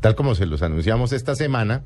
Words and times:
Tal 0.00 0.14
como 0.14 0.34
se 0.34 0.46
los 0.46 0.62
anunciamos 0.62 1.12
esta 1.12 1.34
semana, 1.34 1.82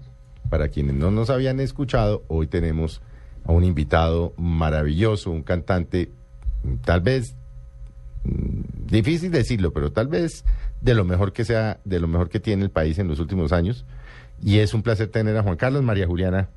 para 0.50 0.68
quienes 0.68 0.94
no 0.96 1.10
nos 1.10 1.30
habían 1.30 1.60
escuchado, 1.60 2.24
hoy 2.28 2.46
tenemos 2.46 3.00
a 3.44 3.52
un 3.52 3.64
invitado 3.64 4.34
maravilloso, 4.36 5.30
un 5.30 5.42
cantante, 5.42 6.10
tal 6.84 7.00
vez, 7.00 7.34
mm, 8.24 8.86
difícil 8.86 9.30
decirlo, 9.30 9.72
pero 9.72 9.92
tal 9.92 10.08
vez 10.08 10.44
de 10.80 10.94
lo 10.94 11.04
mejor 11.04 11.32
que 11.32 11.44
sea, 11.44 11.80
de 11.84 12.00
lo 12.00 12.08
mejor 12.08 12.28
que 12.28 12.38
tiene 12.40 12.64
el 12.64 12.70
país 12.70 12.98
en 12.98 13.08
los 13.08 13.18
últimos 13.18 13.52
años. 13.52 13.84
Y 14.42 14.58
es 14.58 14.74
un 14.74 14.82
placer 14.82 15.08
tener 15.08 15.36
a 15.36 15.42
Juan 15.42 15.56
Carlos, 15.56 15.82
María 15.82 16.06
Juliana. 16.06 16.48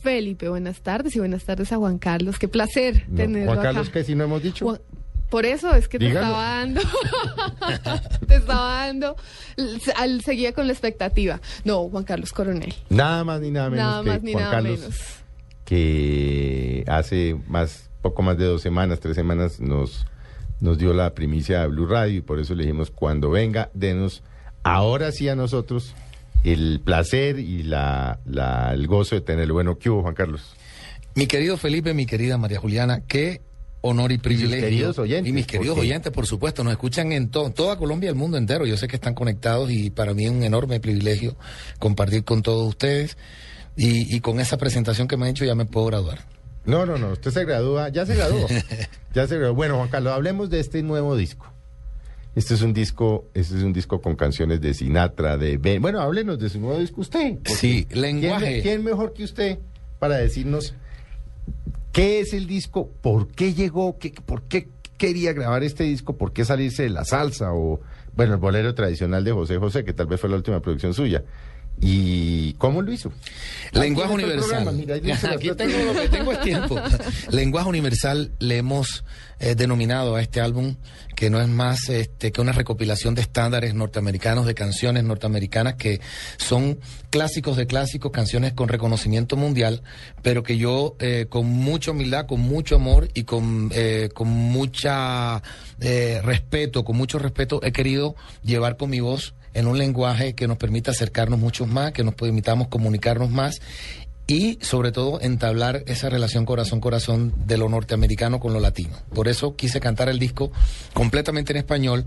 Felipe, 0.00 0.48
buenas 0.48 0.80
tardes 0.80 1.14
y 1.14 1.18
buenas 1.18 1.44
tardes 1.44 1.72
a 1.72 1.76
Juan 1.76 1.98
Carlos. 1.98 2.38
Qué 2.38 2.48
placer 2.48 3.04
No, 3.08 3.16
tenerlo 3.16 3.52
Juan 3.52 3.62
Carlos, 3.62 3.88
acá. 3.88 3.98
que 4.00 4.04
si 4.04 4.14
no 4.14 4.24
hemos 4.24 4.42
dicho. 4.42 4.64
Juan- 4.64 4.80
Por 5.32 5.46
eso 5.46 5.74
es 5.74 5.88
que 5.88 5.98
te 5.98 6.08
estaba 6.08 6.42
dando, 6.58 6.80
te 8.28 8.36
estaba 8.36 8.86
dando, 8.86 9.16
al, 9.96 10.20
seguía 10.20 10.52
con 10.52 10.66
la 10.66 10.74
expectativa. 10.74 11.40
No, 11.64 11.88
Juan 11.88 12.04
Carlos 12.04 12.32
Coronel. 12.32 12.74
Nada 12.90 13.24
más 13.24 13.40
ni 13.40 13.50
nada 13.50 13.70
menos 13.70 13.84
Nada 13.86 14.02
que 14.02 14.08
más 14.10 14.22
ni 14.22 14.32
Juan 14.32 14.44
nada 14.44 14.54
Carlos, 14.56 14.80
menos. 14.80 14.96
que 15.64 16.84
hace 16.86 17.36
más, 17.48 17.88
poco 18.02 18.20
más 18.22 18.36
de 18.36 18.44
dos 18.44 18.60
semanas, 18.62 19.00
tres 19.00 19.14
semanas, 19.14 19.58
nos, 19.58 20.04
nos 20.60 20.76
dio 20.78 20.92
la 20.92 21.14
primicia 21.14 21.62
a 21.62 21.66
Blue 21.66 21.86
Radio 21.86 22.18
y 22.18 22.20
por 22.20 22.38
eso 22.38 22.54
le 22.54 22.64
dijimos, 22.64 22.90
cuando 22.90 23.30
venga, 23.30 23.70
denos 23.74 24.22
ahora 24.62 25.12
sí 25.12 25.28
a 25.30 25.34
nosotros 25.34 25.94
el 26.44 26.80
placer 26.84 27.38
y 27.38 27.62
la, 27.62 28.18
la- 28.26 28.72
el 28.74 28.86
gozo 28.86 29.14
de 29.14 29.22
tenerlo. 29.22 29.54
Bueno, 29.54 29.78
¿qué 29.78 29.88
hubo, 29.88 30.02
Juan 30.02 30.14
Carlos? 30.14 30.54
Mi 31.14 31.26
querido 31.26 31.56
Felipe, 31.56 31.94
mi 31.94 32.04
querida 32.06 32.36
María 32.38 32.58
Juliana, 32.58 33.00
qué 33.06 33.40
honor 33.82 34.10
y 34.12 34.18
privilegio. 34.18 34.64
queridos 34.64 34.98
oyentes, 34.98 35.28
Y 35.28 35.32
mis 35.32 35.46
queridos 35.46 35.76
oyentes, 35.78 36.12
por 36.12 36.26
supuesto, 36.26 36.64
nos 36.64 36.72
escuchan 36.72 37.12
en 37.12 37.28
to- 37.30 37.50
toda 37.50 37.76
Colombia 37.76 38.06
y 38.06 38.10
el 38.10 38.14
mundo 38.16 38.38
entero. 38.38 38.64
Yo 38.66 38.76
sé 38.76 38.88
que 38.88 38.96
están 38.96 39.14
conectados 39.14 39.70
y 39.70 39.90
para 39.90 40.14
mí 40.14 40.24
es 40.24 40.30
un 40.30 40.42
enorme 40.42 40.80
privilegio 40.80 41.36
compartir 41.78 42.24
con 42.24 42.42
todos 42.42 42.66
ustedes. 42.68 43.16
Y, 43.76 44.14
y 44.14 44.20
con 44.20 44.38
esa 44.40 44.56
presentación 44.58 45.08
que 45.08 45.16
me 45.16 45.24
han 45.24 45.30
hecho 45.30 45.44
ya 45.44 45.54
me 45.54 45.64
puedo 45.66 45.86
graduar. 45.86 46.26
No, 46.64 46.86
no, 46.86 46.96
no, 46.98 47.12
usted 47.12 47.30
se 47.30 47.44
gradúa, 47.44 47.88
ya 47.88 48.06
se 48.06 48.14
graduó. 48.14 48.46
ya 49.14 49.26
se 49.26 49.36
graduó. 49.38 49.54
Bueno, 49.54 49.76
Juan 49.76 49.88
Carlos, 49.88 50.12
hablemos 50.12 50.48
de 50.50 50.60
este 50.60 50.82
nuevo 50.82 51.16
disco. 51.16 51.46
Este 52.34 52.54
es 52.54 52.62
un 52.62 52.72
disco, 52.72 53.26
este 53.34 53.56
es 53.58 53.62
un 53.62 53.72
disco 53.74 54.00
con 54.00 54.14
canciones 54.16 54.60
de 54.60 54.72
Sinatra, 54.72 55.36
de 55.36 55.58
Ben. 55.58 55.82
Bueno, 55.82 56.00
háblenos 56.00 56.38
de 56.38 56.48
su 56.48 56.60
nuevo 56.60 56.78
disco 56.78 57.00
usted. 57.02 57.38
Sí, 57.44 57.84
¿quién, 57.88 58.00
lenguaje. 58.00 58.50
me- 58.56 58.62
quién 58.62 58.84
mejor 58.84 59.12
que 59.12 59.24
usted 59.24 59.58
para 59.98 60.16
decirnos 60.16 60.74
qué 61.92 62.20
es 62.20 62.32
el 62.32 62.46
disco, 62.46 62.90
por 63.00 63.28
qué 63.28 63.54
llegó, 63.54 63.98
qué, 63.98 64.10
por 64.10 64.42
qué 64.42 64.68
quería 64.98 65.32
grabar 65.32 65.62
este 65.62 65.84
disco, 65.84 66.16
por 66.16 66.32
qué 66.32 66.44
salirse 66.44 66.84
de 66.84 66.90
la 66.90 67.04
salsa 67.04 67.52
o, 67.52 67.80
bueno, 68.14 68.34
el 68.34 68.40
bolero 68.40 68.74
tradicional 68.74 69.24
de 69.24 69.32
José 69.32 69.58
José, 69.58 69.84
que 69.84 69.92
tal 69.92 70.06
vez 70.06 70.20
fue 70.20 70.30
la 70.30 70.36
última 70.36 70.60
producción 70.60 70.94
suya. 70.94 71.24
¿Y 71.80 72.52
cómo 72.54 72.80
lo 72.82 72.92
hizo? 72.92 73.12
Lenguaje 73.72 74.12
universal. 74.12 74.48
programa, 74.48 74.72
mira, 74.72 74.94
ahí 74.94 75.00
dice 75.00 75.26
las 75.26 75.36
Aquí 75.36 75.50
tres 75.50 75.56
tengo 75.56 75.92
lo 75.92 76.00
que 76.00 76.08
tengo 76.08 76.32
es 76.32 76.40
tiempo. 76.40 76.80
Lenguaje 77.30 77.68
universal 77.68 78.32
le 78.38 78.58
hemos 78.58 79.04
eh, 79.40 79.54
denominado 79.54 80.14
a 80.14 80.22
este 80.22 80.40
álbum 80.40 80.76
que 81.16 81.30
no 81.30 81.40
es 81.40 81.48
más 81.48 81.88
este, 81.88 82.32
que 82.32 82.40
una 82.40 82.52
recopilación 82.52 83.14
de 83.14 83.22
estándares 83.22 83.74
norteamericanos, 83.74 84.46
de 84.46 84.54
canciones 84.54 85.04
norteamericanas 85.04 85.74
que 85.74 86.00
son 86.36 86.78
clásicos 87.10 87.56
de 87.56 87.66
clásicos, 87.66 88.12
canciones 88.12 88.52
con 88.54 88.68
reconocimiento 88.68 89.36
mundial, 89.36 89.82
pero 90.22 90.42
que 90.42 90.58
yo 90.58 90.96
eh, 90.98 91.26
con 91.28 91.46
mucha 91.46 91.90
humildad, 91.90 92.26
con 92.26 92.40
mucho 92.40 92.76
amor 92.76 93.08
y 93.14 93.24
con, 93.24 93.70
eh, 93.74 94.08
con 94.14 94.28
mucha 94.28 95.42
eh, 95.80 96.20
respeto, 96.22 96.84
con 96.84 96.96
mucho 96.96 97.18
respeto 97.18 97.60
he 97.62 97.72
querido 97.72 98.14
llevar 98.42 98.76
con 98.76 98.90
mi 98.90 99.00
voz 99.00 99.34
en 99.54 99.66
un 99.66 99.78
lenguaje 99.78 100.34
que 100.34 100.48
nos 100.48 100.58
permita 100.58 100.90
acercarnos 100.90 101.38
mucho 101.38 101.66
más, 101.66 101.92
que 101.92 102.04
nos 102.04 102.14
permitamos 102.14 102.68
comunicarnos 102.68 103.30
más 103.30 103.60
y 104.26 104.58
sobre 104.62 104.92
todo 104.92 105.20
entablar 105.20 105.82
esa 105.86 106.08
relación 106.08 106.46
corazón-corazón 106.46 107.34
de 107.44 107.58
lo 107.58 107.68
norteamericano 107.68 108.38
con 108.40 108.52
lo 108.52 108.60
latino. 108.60 108.96
Por 109.14 109.28
eso 109.28 109.56
quise 109.56 109.80
cantar 109.80 110.08
el 110.08 110.18
disco 110.18 110.52
completamente 110.94 111.52
en 111.52 111.58
español 111.58 112.04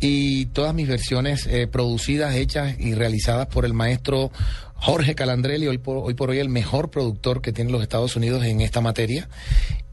y 0.00 0.46
todas 0.46 0.72
mis 0.74 0.88
versiones 0.88 1.46
eh, 1.46 1.66
producidas, 1.66 2.34
hechas 2.36 2.78
y 2.78 2.94
realizadas 2.94 3.48
por 3.48 3.64
el 3.64 3.74
maestro 3.74 4.30
Jorge 4.80 5.14
Calandrelli, 5.14 5.66
hoy 5.66 5.78
por, 5.78 5.98
hoy 5.98 6.14
por 6.14 6.30
hoy 6.30 6.38
el 6.38 6.48
mejor 6.48 6.90
productor 6.90 7.42
que 7.42 7.52
tiene 7.52 7.72
los 7.72 7.82
Estados 7.82 8.14
Unidos 8.14 8.44
en 8.44 8.60
esta 8.60 8.80
materia. 8.80 9.28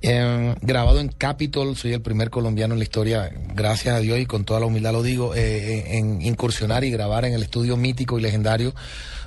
Eh, 0.02 0.56
grabado 0.62 1.00
en 1.00 1.08
Capitol, 1.08 1.76
soy 1.76 1.94
el 1.94 2.02
primer 2.02 2.30
colombiano 2.30 2.76
en 2.76 2.80
la 2.80 2.84
historia, 2.84 3.32
gracias 3.56 3.96
a 3.96 4.00
Dios 4.00 4.20
y 4.20 4.28
con 4.28 4.46
toda 4.46 4.60
la 4.60 4.68
humildad 4.68 4.92
lo 4.92 5.02
digo, 5.02 5.34
eh, 5.34 5.98
en 5.98 6.22
incursionar 6.22 6.84
y 6.84 6.92
grabar 6.92 7.26
en 7.26 7.34
el 7.34 7.42
estudio 7.42 7.76
mítico 7.76 8.20
y 8.20 8.22
legendario, 8.22 8.76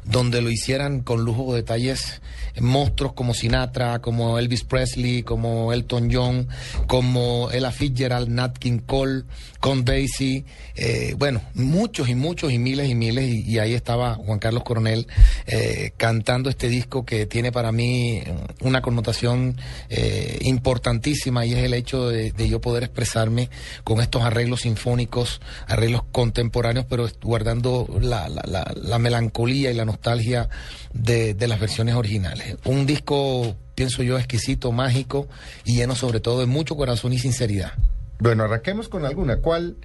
donde 0.05 0.41
lo 0.41 0.51
hicieran 0.51 1.01
con 1.01 1.25
lujo 1.25 1.53
de 1.53 1.63
detalles 1.63 2.21
monstruos 2.61 3.13
como 3.13 3.35
Sinatra, 3.35 3.99
como 3.99 4.39
Elvis 4.39 4.63
Presley, 4.63 5.25
como 5.25 5.73
Elton 5.73 6.09
John, 6.13 6.49
como 6.87 7.51
Ella 7.53 7.73
Fitzgerald, 7.73 8.29
Nat 8.29 8.57
King 8.59 8.79
Cole, 8.79 9.25
Con 9.61 9.85
Basie, 9.85 10.45
eh, 10.77 11.15
bueno, 11.19 11.41
muchos 11.55 12.09
y 12.09 12.15
muchos 12.15 12.53
y 12.53 12.59
miles 12.59 12.89
y 12.89 12.95
miles, 12.95 13.29
y, 13.45 13.59
ahí 13.59 13.75
estaba 13.75 14.15
Juan 14.15 14.39
Carlos 14.39 14.63
Coronel 14.63 15.09
eh, 15.47 15.91
cantando 15.97 16.49
este 16.49 16.69
disco 16.69 17.05
que 17.05 17.27
tiene 17.27 17.51
para 17.51 17.73
mí 17.73 18.23
una 18.61 18.83
connotación 18.83 19.57
eh, 19.89 20.39
importantísima 20.43 21.45
y 21.45 21.55
es 21.55 21.65
el 21.65 21.75
hecho 21.75 22.09
de, 22.09 22.33
yo 22.49 22.61
poder 22.61 22.85
expresarme 22.85 23.51
con 23.83 24.01
estos 24.01 24.23
arreglos 24.23 24.61
sinfónicos, 24.61 25.41
arreglos 25.67 26.03
contemporáneos, 26.13 26.87
pero 26.89 27.09
guardando 27.21 27.89
la, 28.01 28.29
la- 28.29 28.45
la- 28.47 28.73
la 28.81 28.99
melancolía 29.01 29.73
y 29.73 29.75
la 29.75 29.85
nostalgia 29.85 30.49
de 30.93 31.35
las 31.49 31.59
versiones 31.59 31.97
originales. 31.97 32.57
Un 32.65 32.87
disco, 32.87 33.57
pienso 33.75 34.05
yo, 34.05 34.19
exquisito, 34.19 34.71
mágico 34.71 35.27
y 35.65 35.75
lleno 35.75 35.97
sobre 35.97 36.21
todo 36.21 36.39
de 36.39 36.47
mucho 36.47 36.77
corazón 36.77 37.13
y 37.13 37.19
sinceridad. 37.19 37.73
Bueno, 38.21 38.45
arranquemos 38.45 38.89
con 38.89 39.05
alguna. 39.05 39.37
¿Cuál, 39.39 39.77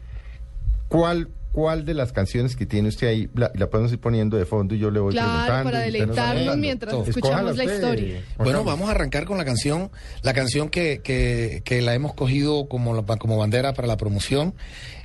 cuál, 0.87 1.29
cuál 1.51 1.85
de 1.85 1.93
las 1.93 2.11
canciones 2.11 2.55
que 2.55 2.65
tiene 2.65 2.89
usted 2.89 3.07
ahí 3.07 3.29
la, 3.35 3.51
la 3.55 3.69
podemos 3.69 3.91
ir 3.91 3.99
poniendo 3.99 4.37
de 4.37 4.45
fondo 4.45 4.73
y 4.75 4.79
yo 4.79 4.89
le 4.91 4.99
voy 4.99 5.13
Claro, 5.13 5.29
preguntando? 5.31 5.63
para 5.71 5.79
deleitarnos 5.83 6.57
mientras 6.57 6.91
Todo. 6.93 7.03
escuchamos 7.05 7.57
la 7.57 7.63
historia. 7.63 8.21
Bueno, 8.37 8.63
vamos 8.63 8.87
a 8.89 8.91
arrancar 8.91 9.25
con 9.25 9.37
la 9.37 9.45
canción, 9.45 9.91
la 10.23 10.33
canción 10.33 10.69
que, 10.69 11.01
que, 11.03 11.61
que 11.63 11.81
la 11.81 11.93
hemos 11.93 12.13
cogido 12.13 12.67
como, 12.67 12.93
la- 12.95 13.03
como 13.17 13.37
bandera 13.37 13.73
para 13.73 13.87
la 13.87 13.97
promoción. 13.97 14.53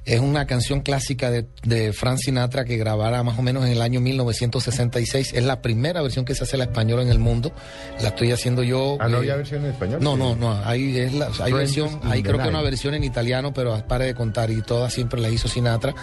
Es 0.08 0.20
una 0.20 0.46
canción 0.46 0.80
clásica 0.80 1.30
de, 1.30 1.46
de 1.64 1.92
Frank 1.92 2.16
Sinatra 2.16 2.64
que 2.64 2.78
grabara 2.78 3.22
más 3.22 3.38
o 3.38 3.42
menos 3.42 3.66
en 3.66 3.72
el 3.72 3.82
año 3.82 4.00
1966. 4.00 5.34
Es 5.34 5.44
la 5.44 5.60
primera 5.60 6.00
versión 6.00 6.24
que 6.24 6.34
se 6.34 6.44
hace 6.44 6.56
la 6.56 6.64
española 6.64 7.02
en 7.02 7.10
el 7.10 7.18
mundo. 7.18 7.52
La 8.00 8.08
estoy 8.08 8.32
haciendo 8.32 8.62
yo. 8.62 8.96
Ah, 9.00 9.08
¿no 9.08 9.16
eh, 9.16 9.18
había 9.18 9.36
versión 9.36 9.66
en 9.66 9.72
español? 9.72 10.00
No, 10.02 10.16
no, 10.16 10.34
no. 10.34 10.52
Hay, 10.64 10.96
es 10.96 11.12
la, 11.12 11.26
hay 11.26 11.32
Strangers 11.32 11.58
versión, 11.58 12.00
hay 12.04 12.22
creo 12.22 12.38
que 12.38 12.48
una 12.48 12.62
versión 12.62 12.94
en 12.94 13.04
italiano, 13.04 13.52
pero 13.52 13.86
pare 13.86 14.06
de 14.06 14.14
contar 14.14 14.50
y 14.50 14.62
todas 14.62 14.94
siempre 14.94 15.20
las 15.20 15.30
hizo 15.30 15.46
Sinatra. 15.46 15.94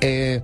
Eh, 0.00 0.40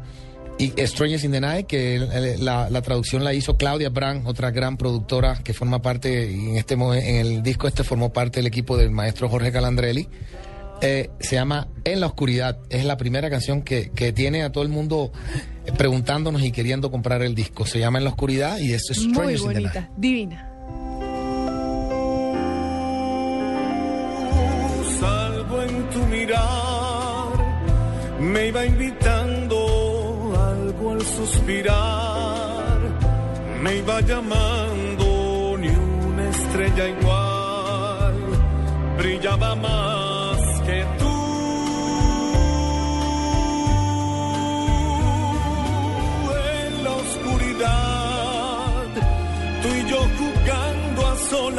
y 0.59 0.73
Strangers 0.87 1.25
in 1.25 1.33
the 1.33 1.41
Night, 1.41 1.67
que 1.67 2.37
la, 2.39 2.69
la 2.69 2.83
traducción 2.83 3.25
la 3.25 3.33
hizo 3.33 3.57
Claudia 3.57 3.89
Brand, 3.89 4.27
otra 4.27 4.51
gran 4.51 4.77
productora 4.77 5.41
que 5.43 5.55
forma 5.55 5.81
parte, 5.81 6.31
en 6.31 6.57
este 6.57 6.75
en 6.75 7.17
el 7.17 7.43
disco 7.43 7.67
este 7.67 7.83
formó 7.83 8.13
parte 8.13 8.41
del 8.41 8.47
equipo 8.47 8.77
del 8.77 8.91
maestro 8.91 9.31
Jorge 9.31 9.53
Calandrelli. 9.53 10.07
Eh, 10.83 11.11
se 11.21 11.37
llama 11.37 11.69
En 11.85 12.01
la 12.01 12.07
Oscuridad. 12.07 12.59
Es 12.71 12.85
la 12.85 12.97
primera 12.97 13.31
canción 13.31 13.63
que, 13.63 13.91
que 13.91 14.13
tiene 14.13 14.43
a 14.43 14.53
todo 14.53 14.63
el 14.63 14.71
mundo 14.71 15.13
preguntándonos 15.79 16.43
y 16.43 16.53
queriendo 16.53 16.91
comprar 16.91 17.23
el 17.23 17.35
disco. 17.35 17.67
Se 17.67 17.79
llama 17.79 17.99
En 17.99 18.05
la 18.05 18.11
Oscuridad 18.11 18.59
y 18.59 18.73
es 18.73 18.83
Muy 18.97 19.13
Strangers 19.13 19.43
in 19.43 19.49
the 19.49 19.55
Night. 19.55 19.75
bonita, 19.75 19.91
divina. 19.97 20.53
salvo 25.01 25.63
en 25.63 25.91
tu 25.91 25.99
mirar, 26.07 27.29
me 28.21 28.49
iba 28.49 28.65
invitando 28.65 30.33
algo 30.51 30.93
al 30.93 31.03
suspirar, 31.03 32.79
me 33.63 33.77
iba 33.77 34.01
llamando 34.01 35.57
ni 35.59 35.69
una 35.69 36.31
estrella 36.31 36.89
igual, 36.89 38.15
brillaba 38.97 39.55
más 39.57 39.96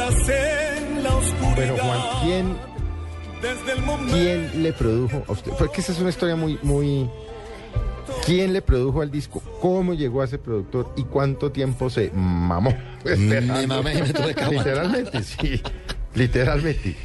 en 0.08 1.02
la 1.02 1.16
oscuridad. 1.16 1.54
Pero 1.56 1.76
Juan, 1.76 2.00
¿quién, 2.22 2.56
Desde 3.42 3.72
el 3.72 3.82
momento 3.84 4.14
¿quién 4.14 4.62
le 4.62 4.72
produjo 4.72 5.24
a 5.28 5.32
usted? 5.32 5.52
Porque 5.58 5.80
esa 5.80 5.92
es 5.92 5.98
una 6.00 6.10
historia 6.10 6.36
muy, 6.36 6.58
muy... 6.62 7.08
¿Quién 8.24 8.52
le 8.52 8.62
produjo 8.62 9.02
al 9.02 9.10
disco? 9.10 9.42
¿Cómo 9.60 9.94
llegó 9.94 10.22
a 10.22 10.24
ese 10.24 10.38
productor? 10.38 10.92
¿Y 10.96 11.04
cuánto 11.04 11.52
tiempo 11.52 11.90
se 11.90 12.10
mamó? 12.10 12.74
Me 13.04 13.40
mamé 13.40 13.94
y 13.98 14.02
me 14.02 14.12
tuve 14.12 14.34
que. 14.34 14.46
Literalmente, 14.46 15.22
sí. 15.22 15.62
Literalmente. 16.14 16.96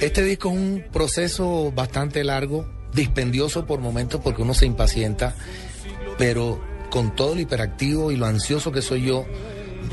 Este 0.00 0.22
disco 0.22 0.48
es 0.50 0.56
un 0.56 0.84
proceso 0.92 1.72
bastante 1.72 2.24
largo, 2.24 2.66
dispendioso 2.92 3.66
por 3.66 3.80
momentos 3.80 4.20
porque 4.22 4.42
uno 4.42 4.54
se 4.54 4.66
impacienta, 4.66 5.34
pero 6.18 6.60
con 6.90 7.14
todo 7.14 7.34
lo 7.34 7.40
hiperactivo 7.40 8.10
y 8.10 8.16
lo 8.16 8.26
ansioso 8.26 8.72
que 8.72 8.80
soy 8.80 9.06
yo, 9.06 9.26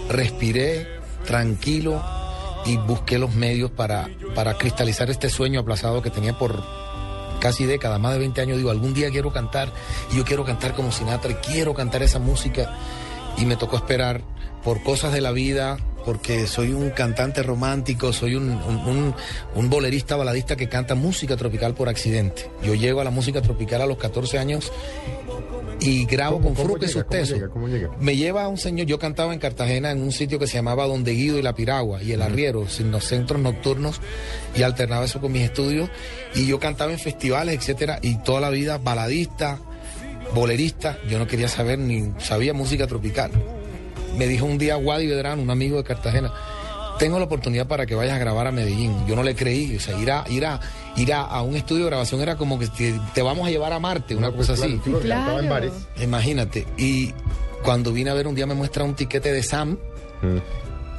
respiré 0.09 0.87
tranquilo 1.25 2.01
y 2.65 2.77
busqué 2.77 3.17
los 3.17 3.33
medios 3.35 3.71
para, 3.71 4.09
para 4.35 4.57
cristalizar 4.57 5.09
este 5.09 5.29
sueño 5.29 5.59
aplazado 5.61 6.01
que 6.01 6.09
tenía 6.09 6.37
por 6.37 6.63
casi 7.39 7.65
décadas, 7.65 7.99
más 7.99 8.13
de 8.13 8.19
20 8.19 8.41
años. 8.41 8.57
Digo, 8.57 8.69
algún 8.69 8.93
día 8.93 9.09
quiero 9.09 9.33
cantar 9.33 9.73
y 10.11 10.17
yo 10.17 10.23
quiero 10.23 10.45
cantar 10.45 10.73
como 10.73 10.91
Sinatra 10.91 11.31
y 11.31 11.35
quiero 11.35 11.73
cantar 11.73 12.03
esa 12.03 12.19
música. 12.19 12.73
Y 13.37 13.45
me 13.45 13.55
tocó 13.55 13.77
esperar 13.77 14.21
por 14.63 14.83
cosas 14.83 15.11
de 15.11 15.21
la 15.21 15.31
vida, 15.31 15.77
porque 16.05 16.47
soy 16.47 16.69
un 16.73 16.89
cantante 16.91 17.43
romántico, 17.43 18.11
soy 18.13 18.35
un, 18.35 18.49
un, 18.51 18.75
un, 18.87 19.15
un, 19.55 19.69
bolerista 19.69 20.15
baladista 20.15 20.55
que 20.55 20.67
canta 20.69 20.95
música 20.95 21.37
tropical 21.37 21.73
por 21.73 21.89
accidente. 21.89 22.49
Yo 22.63 22.73
llego 22.75 23.01
a 23.01 23.03
la 23.03 23.11
música 23.11 23.41
tropical 23.41 23.81
a 23.81 23.85
los 23.85 23.97
14 23.97 24.39
años 24.39 24.71
y 25.79 26.05
grabo 26.05 26.37
¿Cómo- 26.37 26.45
con 26.49 26.55
cómo 26.55 26.67
Fruque 26.69 26.87
llega? 26.87 27.03
¿Cómo 27.03 27.11
Susteso. 27.19 27.35
llega? 27.35 27.49
¿Cómo 27.49 27.67
llega? 27.67 27.89
Me 27.99 28.15
lleva 28.15 28.43
a 28.43 28.47
un 28.47 28.57
señor, 28.57 28.85
yo 28.87 28.99
cantaba 28.99 29.33
en 29.33 29.39
Cartagena 29.39 29.91
en 29.91 30.01
un 30.01 30.11
sitio 30.11 30.37
que 30.39 30.47
se 30.47 30.53
llamaba 30.55 30.85
Donde 30.87 31.11
Guido 31.13 31.37
y 31.39 31.41
La 31.41 31.53
Piragua 31.53 32.01
y 32.03 32.11
el 32.11 32.21
Arriero, 32.21 32.65
en 32.79 32.91
los 32.91 33.03
centros 33.05 33.39
nocturnos, 33.41 33.99
y 34.55 34.63
alternaba 34.63 35.05
eso 35.05 35.19
con 35.21 35.31
mis 35.31 35.43
estudios. 35.43 35.89
Y 36.35 36.45
yo 36.47 36.59
cantaba 36.59 36.91
en 36.91 36.99
festivales, 36.99 37.55
etcétera, 37.55 37.99
y 38.01 38.15
toda 38.23 38.41
la 38.41 38.49
vida 38.49 38.77
baladista, 38.77 39.59
bolerista, 40.35 40.97
yo 41.09 41.17
no 41.19 41.27
quería 41.27 41.47
saber 41.47 41.79
ni 41.79 42.11
sabía 42.19 42.53
música 42.53 42.85
tropical. 42.87 43.31
Me 44.17 44.27
dijo 44.27 44.45
un 44.45 44.57
día 44.57 44.77
Wadi 44.77 45.07
Vedrán, 45.07 45.39
un 45.39 45.49
amigo 45.49 45.77
de 45.77 45.83
Cartagena, 45.83 46.31
tengo 46.99 47.17
la 47.17 47.25
oportunidad 47.25 47.67
para 47.67 47.85
que 47.85 47.95
vayas 47.95 48.15
a 48.15 48.19
grabar 48.19 48.47
a 48.47 48.51
Medellín. 48.51 48.95
Yo 49.07 49.15
no 49.15 49.23
le 49.23 49.35
creí, 49.35 49.75
o 49.75 49.79
sea, 49.79 49.97
ir 49.99 50.11
a, 50.11 50.23
ir 50.29 50.45
a, 50.45 50.59
ir 50.97 51.13
a, 51.13 51.21
a 51.21 51.41
un 51.41 51.55
estudio 51.55 51.85
de 51.85 51.89
grabación 51.89 52.21
era 52.21 52.35
como 52.35 52.59
que 52.59 52.67
te, 52.67 52.99
te 53.13 53.21
vamos 53.21 53.47
a 53.47 53.51
llevar 53.51 53.73
a 53.73 53.79
Marte, 53.79 54.15
una 54.15 54.27
No, 54.29 54.35
pues, 54.35 54.47
cosa 54.49 54.67
claro, 55.01 55.37
así. 55.37 55.43
en 55.43 55.49
bares. 55.49 55.73
Imagínate. 56.01 56.67
Y 56.77 57.13
cuando 57.63 57.91
vine 57.91 58.09
a 58.09 58.13
ver 58.13 58.27
un 58.27 58.35
día 58.35 58.45
me 58.45 58.53
muestra 58.53 58.83
un 58.83 58.93
tiquete 58.95 59.31
de 59.31 59.41
Sam, 59.43 59.77
Mm. 60.21 60.37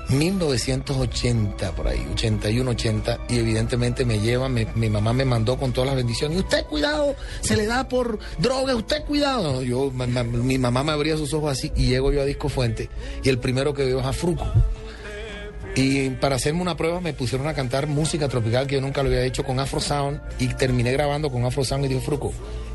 1980, 0.08 1.72
por 1.72 1.88
ahí, 1.88 2.06
81, 2.12 2.70
80, 2.70 3.18
y 3.28 3.38
evidentemente 3.38 4.04
me 4.04 4.18
lleva, 4.20 4.48
mi 4.48 4.90
mamá 4.90 5.12
me 5.12 5.24
mandó 5.24 5.56
con 5.56 5.72
todas 5.72 5.88
las 5.88 5.96
bendiciones. 5.96 6.36
Y 6.36 6.40
usted 6.40 6.64
cuidado, 6.66 7.14
se 7.40 7.56
le 7.56 7.66
da 7.66 7.88
por 7.88 8.18
droga, 8.38 8.74
usted 8.74 9.04
cuidado. 9.04 9.62
Yo, 9.62 9.90
mi 9.90 10.58
mamá 10.58 10.82
me 10.84 10.92
abría 10.92 11.16
sus 11.16 11.32
ojos 11.34 11.52
así 11.52 11.72
y 11.76 11.86
llego 11.86 12.12
yo 12.12 12.22
a 12.22 12.24
Disco 12.24 12.48
Fuente 12.48 12.90
y 13.22 13.28
el 13.28 13.38
primero 13.38 13.74
que 13.74 13.84
veo 13.84 14.00
es 14.00 14.06
a 14.06 14.12
Fruco. 14.12 14.46
Y 15.74 16.10
para 16.10 16.36
hacerme 16.36 16.60
una 16.60 16.76
prueba 16.76 17.00
me 17.00 17.14
pusieron 17.14 17.46
a 17.48 17.54
cantar 17.54 17.86
música 17.86 18.28
tropical 18.28 18.66
que 18.66 18.74
yo 18.74 18.80
nunca 18.82 19.02
lo 19.02 19.08
había 19.08 19.24
hecho 19.24 19.42
con 19.42 19.58
Afro 19.58 19.80
Sound 19.80 20.20
y 20.38 20.48
terminé 20.48 20.92
grabando 20.92 21.30
con 21.30 21.44
Afro 21.44 21.64
Sound 21.64 21.86
y 21.86 21.88
dije, 21.88 22.00
Fruco, 22.02 22.32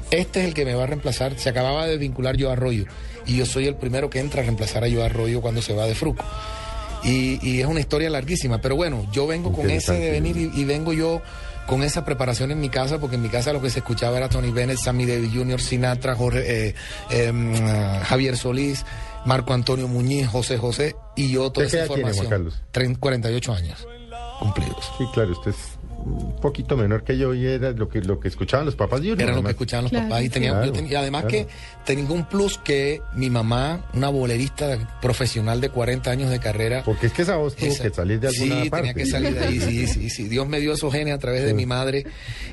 este 0.09 0.39
es 0.39 0.47
el 0.47 0.53
que 0.55 0.65
me 0.65 0.73
va 0.73 0.83
a 0.83 0.87
reemplazar. 0.87 1.37
Se 1.37 1.49
acababa 1.49 1.85
de 1.85 1.97
vincular 1.97 2.37
yo 2.37 2.49
Arroyo 2.49 2.85
y 3.27 3.37
yo 3.37 3.45
soy 3.45 3.67
el 3.67 3.75
primero 3.75 4.09
que 4.09 4.19
entra 4.19 4.41
a 4.41 4.45
reemplazar 4.45 4.83
a 4.83 4.87
yo 4.87 5.03
Arroyo 5.03 5.41
cuando 5.41 5.61
se 5.61 5.73
va 5.73 5.85
de 5.85 5.93
Fruco. 5.93 6.23
Y, 7.03 7.39
y 7.47 7.61
es 7.61 7.67
una 7.67 7.79
historia 7.79 8.09
larguísima, 8.09 8.59
pero 8.59 8.75
bueno, 8.75 9.05
yo 9.11 9.27
vengo 9.27 9.51
con 9.51 9.65
ese 9.69 9.93
Interesante. 9.93 10.01
de 10.05 10.11
venir 10.11 10.37
y, 10.37 10.61
y 10.61 10.65
vengo 10.65 10.93
yo 10.93 11.21
con 11.67 11.83
esa 11.83 12.05
preparación 12.05 12.51
en 12.51 12.59
mi 12.61 12.69
casa, 12.69 12.97
porque 12.97 13.17
en 13.17 13.21
mi 13.21 13.29
casa 13.29 13.51
lo 13.53 13.61
que 13.61 13.69
se 13.69 13.79
escuchaba 13.79 14.17
era 14.17 14.29
Tony 14.29 14.51
Bennett, 14.51 14.77
Sammy 14.77 15.05
Davis 15.05 15.31
Jr., 15.33 15.59
Sinatra, 15.61 16.15
Jorge, 16.15 16.69
eh, 17.11 17.31
ah, 17.61 18.01
Javier 18.05 18.37
Solís, 18.37 18.85
Marco 19.25 19.53
Antonio 19.53 19.87
Muñiz, 19.87 20.27
José 20.27 20.57
José, 20.57 20.95
y 21.15 21.29
yo 21.31 21.51
toda 21.51 21.65
¿Usted 21.65 21.79
esa 21.83 21.85
edad 21.87 21.95
tiene, 21.95 22.11
Juan 22.13 22.25
información. 22.25 22.29
Carlos? 22.29 22.61
Tren- 22.95 22.99
48 22.99 23.53
años 23.53 23.87
cumplidos. 24.39 24.91
Sí, 24.97 25.03
claro, 25.13 25.31
usted 25.31 25.51
es 25.51 25.57
un 26.05 26.35
poquito 26.39 26.77
menor 26.77 27.03
que 27.03 27.17
yo 27.17 27.33
y 27.33 27.45
era 27.45 27.71
lo 27.71 27.89
que, 27.89 28.01
lo 28.01 28.19
que 28.19 28.27
escuchaban 28.27 28.65
los 28.65 28.75
papás 28.75 29.01
uno, 29.01 29.15
Era 29.21 29.33
lo 29.35 29.43
que 29.43 29.49
escuchaban 29.51 29.83
los 29.85 29.91
Claro, 29.91 30.09
papás. 30.09 30.23
Y, 30.23 30.29
tenía, 30.29 30.51
claro, 30.51 30.65
yo 30.67 30.71
tenía- 30.71 30.91
y 30.91 30.95
además 30.95 31.25
claro. 31.25 31.47
que 31.47 31.53
tenía 31.85 32.05
un 32.11 32.25
plus 32.29 32.57
que 32.59 33.01
mi 33.15 33.29
mamá, 33.29 33.85
una 33.93 34.09
bolerista 34.09 34.97
profesional 35.01 35.59
de 35.59 35.69
40 35.69 36.11
años 36.11 36.29
de 36.29 36.39
carrera, 36.39 36.83
Porque 36.85 37.07
es 37.07 37.13
que 37.13 37.23
esa 37.23 37.35
voz 37.37 37.55
tuvo 37.55 37.69
Esa- 37.69 37.83
que 37.83 37.89
salir 37.93 38.19
de 38.19 38.27
alguna 38.27 38.63
sí, 38.63 38.69
parte. 38.69 38.87
tenía 38.87 38.93
que 39.05 39.09
salir 39.11 39.33
de 39.33 39.45
ahí, 39.45 39.59
sí, 39.59 39.87
sí, 39.87 40.09
sí. 40.09 40.27
Dios 40.29 40.47
me 40.47 40.59
dio 40.59 40.73
esos 40.73 40.93
genes 40.93 41.13
a 41.13 41.17
través 41.17 41.43
de 41.43 41.49
Sí. 41.49 41.55
mi 41.55 41.65
madre 41.65 42.05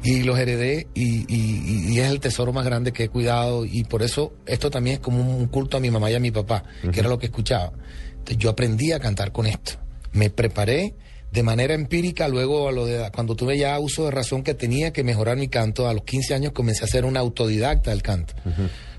y 0.03 0.23
los 0.23 0.39
heredé 0.39 0.89
y, 0.95 1.25
y- 1.33 1.93
y 1.95 2.01
es 2.01 2.11
el 2.11 2.21
tesoro 2.21 2.53
más 2.53 2.65
grande 2.65 2.93
que 2.93 3.05
he 3.05 3.09
cuidado 3.09 3.65
y 3.65 3.85
por 3.85 4.03
eso 4.03 4.33
esto 4.47 4.71
también 4.71 4.95
es 4.95 5.01
como 5.01 5.21
un 5.37 5.47
culto 5.49 5.77
a 5.77 5.81
mi 5.81 5.91
mamá 5.91 6.11
y 6.11 6.15
a 6.15 6.21
mi 6.21 6.31
papá, 6.31 6.65
que 6.93 7.01
era 7.01 7.09
lo 7.09 7.19
que 7.19 7.27
escuchaba. 7.27 7.73
Entonces, 8.11 8.39
yo 8.39 8.51
aprendí 8.51 8.93
a 8.93 8.99
cantar 9.01 9.33
con 9.33 9.47
esto. 9.47 9.73
Me 10.13 10.31
preparé 10.31 10.95
de 11.35 11.43
manera 11.43 11.75
empírica, 11.75 12.29
luego 12.29 12.69
a 12.69 12.73
lo 12.73 12.87
de, 12.87 13.11
cuando 13.13 13.35
tuve 13.35 13.59
ya 13.59 13.77
uso 13.81 14.05
de 14.05 14.13
razón 14.13 14.45
que 14.45 14.55
tenía 14.55 14.93
que 14.93 15.03
mejorar 15.03 15.37
mi 15.37 15.49
canto, 15.49 15.89
a 15.89 15.93
los 15.93 16.05
15 16.05 16.33
años 16.33 16.53
comencé 16.53 16.85
a 16.85 16.87
ser 16.87 17.05
un 17.05 17.17
autodidacta 17.17 17.91
del 17.91 18.03
canto. 18.03 18.35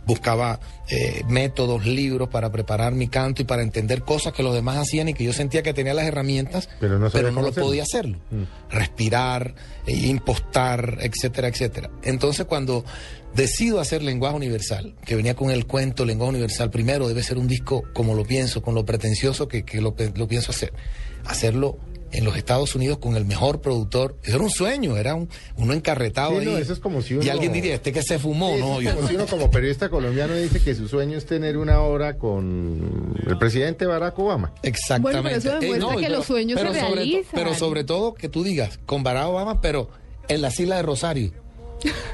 Buscaba 0.05 0.59
eh, 0.89 1.23
métodos, 1.29 1.85
libros 1.85 2.27
para 2.27 2.51
preparar 2.51 2.93
mi 2.93 3.07
canto 3.07 3.41
y 3.41 3.45
para 3.45 3.61
entender 3.63 4.01
cosas 4.01 4.33
que 4.33 4.43
los 4.43 4.53
demás 4.53 4.77
hacían 4.77 5.07
y 5.07 5.13
que 5.13 5.23
yo 5.23 5.31
sentía 5.31 5.63
que 5.63 5.73
tenía 5.73 5.93
las 5.93 6.05
herramientas, 6.05 6.67
Pero 6.81 6.99
no 6.99 7.09
sabía 7.09 7.31
no 7.31 7.41
lo 7.41 7.47
hacerlo. 7.47 7.67
podía 7.67 7.83
hacerlo. 7.83 8.17
Mm. 8.29 8.43
Respirar, 8.69 9.55
eh, 9.87 9.93
impostar, 9.95 10.97
etcétera, 11.01 11.47
etcétera. 11.47 11.89
Entonces 12.03 12.45
cuando 12.45 12.83
decido 13.33 13.79
hacer 13.79 14.03
lenguaje 14.03 14.35
universal, 14.35 14.93
que 15.05 15.15
venía 15.15 15.35
con 15.35 15.51
el 15.51 15.65
cuento 15.65 16.03
lenguaje 16.03 16.31
universal, 16.31 16.69
primero 16.69 17.07
debe 17.07 17.23
ser 17.23 17.37
un 17.37 17.47
disco 17.47 17.85
como 17.93 18.13
lo 18.13 18.25
pienso, 18.25 18.61
con 18.61 18.75
lo 18.75 18.85
pretencioso 18.85 19.47
que, 19.47 19.63
que 19.63 19.79
lo, 19.79 19.95
lo 20.15 20.27
pienso 20.27 20.51
hacer. 20.51 20.73
Hacerlo 21.25 21.79
en 22.11 22.23
los 22.23 22.37
Estados 22.37 22.75
Unidos 22.75 22.97
con 22.99 23.15
el 23.17 23.25
mejor 23.25 23.61
productor. 23.61 24.15
Eso 24.23 24.35
era 24.35 24.43
un 24.43 24.49
sueño, 24.49 24.95
era 24.97 25.15
un, 25.15 25.27
uno 25.57 25.73
encarretado 25.73 26.39
Sí, 26.39 26.45
no, 26.45 26.55
ahí. 26.55 26.61
eso 26.61 26.73
es 26.73 26.79
como 26.79 27.01
si 27.01 27.15
Y 27.21 27.29
alguien 27.29 27.51
diría, 27.51 27.75
este 27.75 27.91
que 27.91 28.01
se 28.03 28.19
fumó, 28.19 28.53
Sí, 28.55 28.59
¿no? 28.61 28.79
es 28.79 28.85
Yo- 28.85 28.95
como 28.95 29.07
si 29.07 29.15
uno 29.15 29.25
como 29.27 29.51
periodista 29.51 29.89
colombiano 29.89 30.33
dice 30.35 30.61
que 30.61 30.75
su 30.75 30.87
sueño 30.87 31.17
es 31.17 31.25
tener 31.25 31.57
una 31.57 31.81
hora 31.81 32.17
con 32.17 33.15
el 33.27 33.37
presidente 33.37 33.85
Barack 33.85 34.17
Obama. 34.19 34.53
Exactamente. 34.63 35.01
Bueno, 35.01 35.23
pero 35.23 35.57
eso 35.57 35.59
demuestra 35.59 36.01
que 36.07 36.09
los 36.13 36.25
sueños 36.25 36.59
se 36.59 36.65
to- 36.65 37.27
pero 37.33 37.53
sobre 37.53 37.83
todo 37.83 38.13
que 38.13 38.29
tú 38.29 38.43
digas, 38.43 38.79
con 38.85 39.03
Barack 39.03 39.27
Obama, 39.27 39.59
pero 39.61 39.89
en 40.27 40.41
las 40.41 40.59
islas 40.59 40.77
de 40.79 40.83
Rosario. 40.83 41.31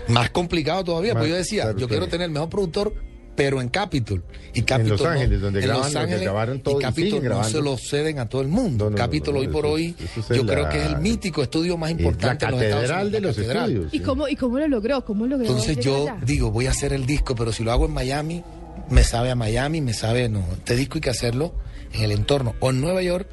Más 0.07 0.29
complicado 0.31 0.83
todavía, 0.83 1.13
Más, 1.13 1.21
porque 1.21 1.29
yo 1.29 1.35
decía, 1.37 1.63
claro, 1.63 1.77
yo 1.79 1.87
quiero 1.87 2.07
tener 2.07 2.25
el 2.25 2.31
mejor 2.31 2.49
productor, 2.49 2.93
pero 3.35 3.61
en 3.61 3.69
Capitol. 3.69 4.23
Y 4.53 4.61
Capitol 4.63 4.89
Los 4.91 5.01
no- 5.01 5.09
Ángeles, 5.09 5.41
donde 5.41 5.59
en 5.61 5.65
graban, 5.65 5.83
Los 5.83 5.93
donde 5.93 5.99
Ángeles, 6.05 6.23
grabaron 6.23 6.59
todo 6.59 6.79
y 6.79 6.83
Capitol 6.83 7.19
no 7.19 7.25
grabando. 7.29 7.49
se 7.57 7.61
lo 7.63 7.77
ceden 7.77 8.19
a 8.19 8.27
todo 8.29 8.41
el 8.41 8.47
mundo. 8.49 8.89
No, 8.89 8.95
Capitol 8.97 9.33
no, 9.35 9.39
hoy 9.39 9.47
por 9.47 9.65
eso- 9.65 9.73
hoy, 9.73 9.95
eso 9.99 10.33
yo 10.35 10.41
en 10.41 10.47
creo 10.47 10.69
que 10.69 10.79
es 10.81 10.85
el 10.87 10.97
mítico 10.99 11.41
estudio 11.41 11.77
más 11.77 11.91
Es 11.91 11.95
la 11.97 12.01
importante 12.03 12.45
en 12.45 12.51
los 12.51 12.61
Estados 12.61 12.81
catedral 12.83 13.01
Unidos. 13.07 13.11
de 13.13 13.21
la 13.21 13.27
los 13.27 13.35
catedral. 13.37 13.69
estudios. 13.71 13.93
¿Y 13.93 13.99
cómo, 14.01 14.27
¿Y 14.27 14.35
cómo 14.35 14.59
lo 14.59 14.67
logró? 14.67 15.05
¿Cómo 15.05 15.25
logró 15.27 15.45
Entonces 15.45 15.77
yo 15.77 16.03
allá? 16.03 16.17
digo, 16.25 16.51
voy 16.51 16.67
a 16.67 16.71
hacer 16.71 16.93
el 16.93 17.05
disco, 17.05 17.35
pero 17.35 17.51
si 17.53 17.63
lo 17.63 17.71
hago 17.71 17.85
en 17.85 17.93
Miami, 17.93 18.43
me 18.89 19.03
sabe 19.03 19.31
a 19.31 19.35
Miami, 19.35 19.79
me 19.81 19.93
sabe, 19.93 20.27
no, 20.29 20.43
este 20.53 20.75
disco 20.75 20.95
hay 20.95 21.01
que 21.01 21.09
hacerlo 21.09 21.53
en 21.93 22.03
el 22.03 22.11
entorno, 22.11 22.55
o 22.59 22.69
en 22.69 22.81
Nueva 22.81 23.01
York, 23.01 23.27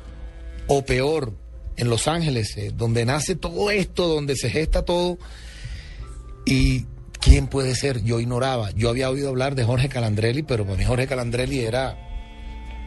o 0.68 0.84
peor, 0.84 1.32
en 1.76 1.90
Los 1.90 2.06
Ángeles, 2.08 2.56
eh, 2.56 2.72
donde 2.76 3.04
nace 3.04 3.34
todo 3.36 3.70
esto, 3.70 4.06
donde 4.08 4.36
se 4.36 4.50
gesta 4.50 4.84
todo. 4.84 5.18
Y 6.44 6.86
quién 7.20 7.46
puede 7.46 7.74
ser, 7.74 8.02
yo 8.02 8.20
ignoraba, 8.20 8.70
yo 8.72 8.88
había 8.90 9.10
oído 9.10 9.28
hablar 9.28 9.54
de 9.54 9.64
Jorge 9.64 9.88
Calandrelli, 9.88 10.42
pero 10.42 10.64
para 10.64 10.76
mí 10.76 10.84
Jorge 10.84 11.06
Calandrelli 11.06 11.60
era... 11.60 12.04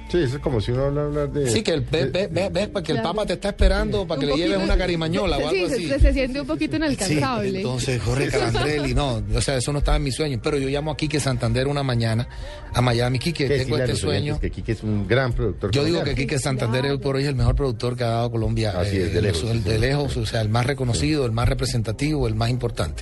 Sí, 0.09 0.17
eso 0.17 0.35
es 0.35 0.41
como 0.41 0.59
si 0.59 0.71
uno 0.73 0.87
habla 0.87 1.03
hablar 1.03 1.31
de... 1.31 1.49
Sí, 1.49 1.63
que 1.63 1.71
el, 1.71 1.81
ve, 1.81 2.07
de- 2.07 2.27
ve- 2.27 2.27
ve- 2.27 2.49
ve, 2.51 2.67
para 2.67 2.83
que 2.83 2.91
el 2.91 2.97
Claro. 2.97 3.13
Papa 3.15 3.25
te 3.25 3.33
está 3.33 3.47
esperando, 3.47 4.05
para 4.05 4.19
que 4.19 4.25
Un 4.25 4.31
le 4.33 4.37
lleves 4.45 4.57
una 4.61 4.77
carimañola 4.77 5.37
o 5.37 5.47
algo 5.47 5.67
así. 5.67 5.87
Se, 5.87 5.99
se 6.01 6.11
siente 6.11 6.41
un 6.41 6.47
poquito 6.47 6.73
Sí, 6.73 6.77
inalcanzable. 6.83 7.57
entonces 7.59 8.01
Jorge 8.01 8.27
Calandrelli, 8.27 8.93
no, 8.93 9.23
o 9.33 9.41
sea, 9.41 9.55
eso 9.55 9.71
no 9.71 9.79
estaba 9.79 9.95
en 9.95 10.03
mis 10.03 10.13
sueños, 10.15 10.41
pero 10.43 10.57
yo 10.57 10.67
llamo 10.67 10.91
a 10.91 10.97
Quique 10.97 11.21
Santander 11.21 11.65
una 11.69 11.81
mañana 11.81 12.27
a 12.73 12.81
Miami, 12.81 13.19
Quique, 13.19 13.47
que 13.47 13.59
tengo 13.59 13.77
este 13.77 13.95
sueño. 13.95 14.37
Que 14.37 14.51
Quique 14.51 14.73
es 14.73 14.83
un 14.83 15.07
gran 15.07 15.31
productor. 15.31 15.71
Yo 15.71 15.85
digo 15.85 16.03
que. 16.03 16.13
Quique 16.13 16.39
Santander 16.39 16.83
hoy 16.87 16.97
por 16.97 17.15
hoy 17.15 17.23
es 17.23 17.29
el 17.29 17.35
mejor 17.35 17.55
productor 17.55 17.95
que 17.95 18.03
ha 18.03 18.07
dado 18.09 18.31
Colombia. 18.31 18.73
Así 18.77 18.97
es, 18.97 19.13
de 19.13 19.19
el- 19.19 19.23
lejos, 19.23 19.43
el- 19.49 19.63
de 19.63 19.79
lejos, 19.79 20.17
o 20.17 20.25
sea, 20.25 20.41
el 20.41 20.49
más 20.49 20.65
reconocido, 20.65 21.25
el 21.25 21.31
más 21.31 21.47
representativo, 21.47 22.27
el 22.27 22.35
más 22.35 22.49
importante. 22.49 23.01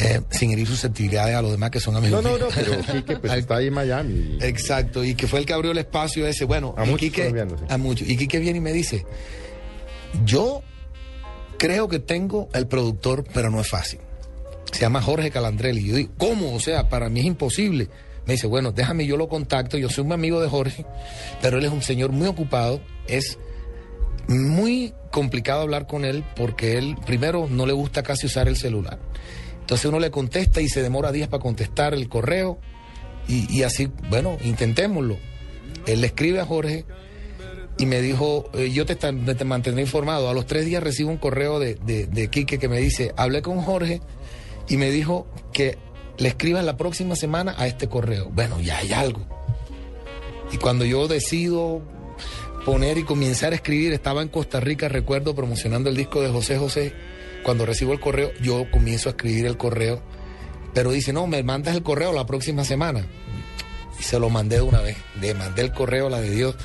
Eh, 0.00 0.20
sin 0.30 0.52
herir 0.52 0.66
susceptibilidades 0.68 1.34
a 1.34 1.42
los 1.42 1.50
demás 1.50 1.70
que 1.70 1.80
son 1.80 1.96
amigos. 1.96 2.22
No, 2.22 2.30
no, 2.30 2.38
no, 2.38 2.46
pero 2.54 2.72
Quique 2.82 3.16
pues 3.16 3.32
está 3.32 3.56
ahí 3.56 3.66
en 3.66 3.74
Miami. 3.74 4.38
Exacto, 4.40 5.02
y 5.02 5.16
que 5.16 5.26
fue 5.26 5.40
el 5.40 5.44
que 5.46 5.52
abrió 5.52 5.72
el 5.72 5.78
espacio 5.78 6.24
ese. 6.26 6.44
Bueno, 6.44 6.72
A 6.78 6.84
y 6.84 6.90
muchos 6.90 7.00
Quique- 7.08 7.30
sí. 7.30 7.64
A 7.68 7.78
muchos. 7.78 8.08
Y 8.08 8.16
Quique 8.16 8.38
viene 8.38 8.58
y 8.58 8.60
me 8.60 8.72
dice, 8.72 9.04
yo 10.24 10.62
creo 11.58 11.88
que 11.88 11.98
tengo 11.98 12.48
el 12.54 12.68
productor, 12.68 13.24
pero 13.34 13.50
no 13.50 13.60
es 13.60 13.68
fácil. 13.68 13.98
Se 14.72 14.80
llama 14.80 15.02
Jorge 15.02 15.30
Calandrelli. 15.32 15.80
Y 15.80 15.88
yo 15.88 15.96
digo, 15.96 16.12
¿cómo? 16.16 16.54
O 16.54 16.60
sea, 16.60 16.88
para 16.88 17.08
mí 17.08 17.20
es 17.20 17.26
imposible. 17.26 17.88
Me 18.24 18.34
dice, 18.34 18.46
bueno, 18.46 18.70
déjame 18.70 19.04
yo 19.06 19.16
lo 19.16 19.28
contacto. 19.28 19.78
Yo 19.78 19.88
soy 19.90 20.04
un 20.04 20.12
amigo 20.12 20.40
de 20.40 20.48
Jorge, 20.48 20.84
pero 21.42 21.58
él 21.58 21.64
es 21.64 21.72
un 21.72 21.82
señor 21.82 22.12
muy 22.12 22.28
ocupado. 22.28 22.80
Es 23.08 23.36
muy 24.28 24.92
complicado 25.10 25.62
hablar 25.62 25.86
con 25.86 26.04
él 26.04 26.22
porque 26.36 26.76
él, 26.78 26.96
primero, 27.06 27.48
no 27.50 27.66
le 27.66 27.72
gusta 27.72 28.02
casi 28.02 28.26
usar 28.26 28.46
el 28.46 28.56
celular. 28.56 28.98
Entonces 29.68 29.84
uno 29.84 30.00
le 30.00 30.10
contesta 30.10 30.62
y 30.62 30.68
se 30.70 30.80
demora 30.80 31.12
días 31.12 31.28
para 31.28 31.42
contestar 31.42 31.92
el 31.92 32.08
correo. 32.08 32.58
Y, 33.28 33.64
así, 33.64 33.90
bueno, 34.08 34.38
intentémoslo. 34.42 35.18
Él 35.86 36.00
le 36.00 36.06
escribe 36.06 36.40
a 36.40 36.46
Jorge 36.46 36.86
y 37.76 37.84
me 37.84 38.00
dijo, 38.00 38.48
eh, 38.54 38.70
yo 38.70 38.86
te, 38.86 38.96
te 38.96 39.44
mantendré 39.44 39.82
informado. 39.82 40.30
A 40.30 40.32
los 40.32 40.46
tres 40.46 40.64
días 40.64 40.82
recibo 40.82 41.10
un 41.10 41.18
correo 41.18 41.58
de, 41.58 41.74
de, 41.74 42.06
de 42.06 42.30
Quique 42.30 42.58
que 42.58 42.66
me 42.70 42.80
dice, 42.80 43.12
hablé 43.18 43.42
con 43.42 43.60
Jorge 43.60 44.00
y 44.70 44.78
me 44.78 44.90
dijo 44.90 45.26
que 45.52 45.76
le 46.16 46.30
escribas 46.30 46.64
la 46.64 46.78
próxima 46.78 47.14
semana 47.14 47.54
a 47.58 47.66
este 47.66 47.90
correo. 47.90 48.30
Bueno, 48.30 48.62
ya 48.62 48.78
hay 48.78 48.94
algo. 48.94 49.20
Y 50.50 50.56
cuando 50.56 50.86
yo 50.86 51.08
decido 51.08 51.82
poner 52.64 52.98
y 52.98 53.04
comenzar 53.04 53.52
a 53.52 53.56
escribir, 53.56 53.92
estaba 53.92 54.22
en 54.22 54.28
Costa 54.28 54.60
Rica, 54.60 54.88
recuerdo, 54.88 55.34
promocionando 55.34 55.90
el 55.90 55.96
disco 55.96 56.20
de 56.20 56.28
José 56.28 56.58
José. 56.58 56.92
Cuando 57.42 57.64
recibo 57.66 57.92
el 57.92 58.00
correo, 58.00 58.32
yo 58.42 58.70
comienzo 58.70 59.08
a 59.08 59.12
escribir 59.12 59.46
el 59.46 59.56
correo, 59.56 60.02
pero 60.74 60.90
dice, 60.90 61.12
no, 61.12 61.26
me 61.26 61.42
mandas 61.42 61.74
el 61.74 61.82
correo 61.82 62.12
la 62.12 62.26
próxima 62.26 62.64
semana. 62.64 63.06
Y 63.98 64.02
se 64.02 64.18
lo 64.18 64.30
mandé 64.30 64.56
de 64.56 64.62
una 64.62 64.80
vez, 64.80 64.96
le 65.20 65.34
mandé 65.34 65.62
el 65.62 65.72
correo, 65.72 66.08
la 66.08 66.20
de 66.20 66.30
Dios. 66.30 66.56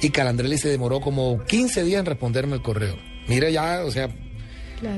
Y 0.00 0.10
Calandrelli 0.10 0.58
se 0.58 0.68
demoró 0.68 1.00
como 1.00 1.42
15 1.44 1.82
días 1.84 2.00
en 2.00 2.06
responderme 2.06 2.56
el 2.56 2.62
correo. 2.62 2.96
Mira 3.26 3.50
ya, 3.50 3.82
o 3.84 3.90
sea, 3.90 4.08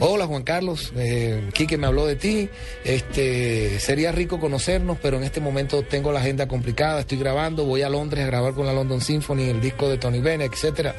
Hola 0.00 0.26
Juan 0.26 0.42
Carlos, 0.42 0.92
eh, 0.96 1.48
Quique 1.54 1.78
me 1.78 1.86
habló 1.86 2.06
de 2.06 2.16
ti, 2.16 2.48
este, 2.84 3.80
sería 3.80 4.12
rico 4.12 4.38
conocernos, 4.38 4.98
pero 5.00 5.16
en 5.16 5.24
este 5.24 5.40
momento 5.40 5.82
tengo 5.82 6.12
la 6.12 6.20
agenda 6.20 6.46
complicada, 6.48 7.00
estoy 7.00 7.18
grabando, 7.18 7.64
voy 7.64 7.82
a 7.82 7.88
Londres 7.88 8.24
a 8.24 8.26
grabar 8.26 8.54
con 8.54 8.66
la 8.66 8.72
London 8.72 9.00
Symphony, 9.00 9.48
el 9.48 9.60
disco 9.60 9.88
de 9.88 9.98
Tony 9.98 10.20
Bennett, 10.20 10.52
etcétera, 10.52 10.94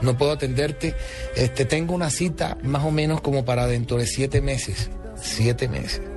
no 0.00 0.16
puedo 0.16 0.32
atenderte, 0.32 0.94
este, 1.36 1.64
tengo 1.64 1.94
una 1.94 2.10
cita 2.10 2.56
más 2.62 2.84
o 2.84 2.90
menos 2.90 3.20
como 3.20 3.44
para 3.44 3.66
dentro 3.66 3.98
de 3.98 4.06
siete 4.06 4.40
meses, 4.40 4.90
siete 5.16 5.68
meses. 5.68 6.11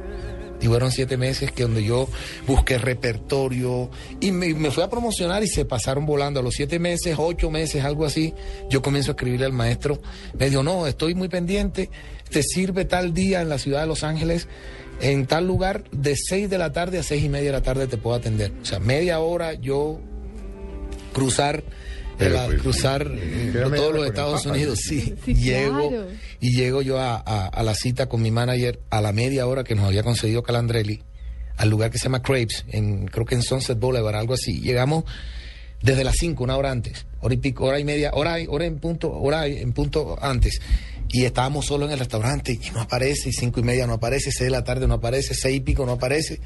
Y 0.61 0.67
fueron 0.67 0.91
siete 0.91 1.17
meses 1.17 1.51
que 1.51 1.63
donde 1.63 1.83
yo 1.83 2.07
busqué 2.47 2.77
repertorio 2.77 3.89
y 4.19 4.31
me, 4.31 4.53
me 4.53 4.71
fui 4.71 4.83
a 4.83 4.89
promocionar 4.89 5.43
y 5.43 5.47
se 5.47 5.65
pasaron 5.65 6.05
volando. 6.05 6.39
A 6.39 6.43
los 6.43 6.53
siete 6.53 6.79
meses, 6.79 7.15
ocho 7.17 7.49
meses, 7.51 7.83
algo 7.83 8.05
así, 8.05 8.33
yo 8.69 8.81
comienzo 8.81 9.11
a 9.11 9.13
escribirle 9.13 9.45
al 9.45 9.53
maestro. 9.53 10.01
Me 10.37 10.49
dijo, 10.49 10.63
no, 10.63 10.87
estoy 10.87 11.13
muy 11.13 11.27
pendiente, 11.27 11.89
te 12.29 12.41
sirve 12.43 12.85
tal 12.85 13.13
día 13.13 13.41
en 13.41 13.49
la 13.49 13.57
ciudad 13.57 13.81
de 13.81 13.87
Los 13.87 14.03
Ángeles, 14.03 14.47
en 15.01 15.25
tal 15.25 15.45
lugar, 15.45 15.83
de 15.91 16.15
seis 16.15 16.49
de 16.49 16.57
la 16.57 16.71
tarde 16.71 16.99
a 16.99 17.03
seis 17.03 17.23
y 17.23 17.29
media 17.29 17.47
de 17.47 17.57
la 17.57 17.63
tarde 17.63 17.87
te 17.87 17.97
puedo 17.97 18.15
atender. 18.15 18.51
O 18.61 18.65
sea, 18.65 18.79
media 18.79 19.19
hora 19.19 19.53
yo 19.53 19.99
cruzar 21.13 21.63
Pero, 22.17 22.35
la- 22.35 22.45
pues, 22.45 22.61
cruzar 22.61 23.07
eh, 23.11 23.51
todos 23.75 23.93
los 23.93 24.05
Estados 24.07 24.43
Papa. 24.43 24.55
Unidos, 24.55 24.79
sí, 24.79 25.13
Sí, 25.25 25.33
llego 25.35 25.89
claro. 25.89 26.07
y 26.39 26.55
llego 26.55 26.81
yo 26.81 26.99
a, 26.99 27.15
a- 27.17 27.47
a 27.47 27.63
la 27.63 27.75
cita 27.75 28.07
con 28.07 28.21
mi 28.21 28.31
manager 28.31 28.79
a 28.89 29.01
la 29.01 29.11
media 29.11 29.47
hora 29.47 29.63
que 29.63 29.75
nos 29.75 29.85
había 29.85 30.03
concedido 30.03 30.43
Calandrelli, 30.43 31.01
al 31.57 31.69
lugar 31.69 31.91
que 31.91 31.97
se 31.97 32.05
llama 32.05 32.21
Crepes, 32.21 32.65
en, 32.69 33.07
creo 33.07 33.25
que 33.25 33.35
en 33.35 33.41
Sunset 33.43 33.79
Boulevard, 33.79 34.15
algo 34.15 34.33
así. 34.33 34.59
Llegamos 34.61 35.03
desde 35.81 36.03
las 36.03 36.15
5, 36.17 36.43
una 36.43 36.57
hora 36.57 36.71
antes, 36.71 37.05
hora 37.21 37.33
y 37.33 37.37
pico, 37.37 37.65
hora 37.65 37.79
y 37.79 37.83
media, 37.83 38.11
hora, 38.13 38.39
y- 38.39 38.47
hora 38.47 38.65
en 38.65 38.79
punto, 38.79 39.11
hora 39.11 39.45
en 39.47 39.71
punto 39.73 40.17
antes. 40.21 40.59
Y 41.09 41.23
estábamos 41.25 41.65
solo 41.67 41.85
en 41.85 41.91
el 41.91 41.99
restaurante 41.99 42.53
y 42.53 42.71
no 42.71 42.81
aparece, 42.81 43.29
y 43.29 43.31
cinco 43.33 43.59
y 43.59 43.63
media 43.63 43.85
no 43.87 43.93
aparece, 43.93 44.31
seis 44.31 44.45
de 44.47 44.49
la 44.49 44.63
tarde 44.63 44.87
no 44.87 44.95
aparece, 44.95 45.33
seis 45.35 45.57
y 45.57 45.59
pico 45.59 45.85
no 45.85 45.93
aparece. 45.93 46.39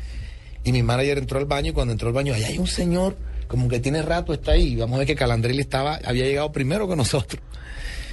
Y 0.65 0.73
mi 0.73 0.83
manager 0.83 1.17
entró 1.19 1.39
al 1.39 1.45
baño 1.45 1.71
y 1.71 1.73
cuando 1.73 1.93
entró 1.93 2.09
al 2.09 2.13
baño, 2.13 2.33
allá 2.33 2.47
hay 2.47 2.57
un 2.59 2.67
señor, 2.67 3.17
como 3.49 3.67
que 3.67 3.79
tiene 3.79 4.03
rato, 4.03 4.31
está 4.31 4.51
ahí. 4.51 4.75
Vamos 4.75 4.95
a 4.95 4.97
ver 4.99 5.07
que 5.07 5.15
Calandrelli 5.15 5.61
estaba, 5.61 5.99
había 6.05 6.23
llegado 6.25 6.51
primero 6.51 6.87
que 6.87 6.95
nosotros. 6.95 7.41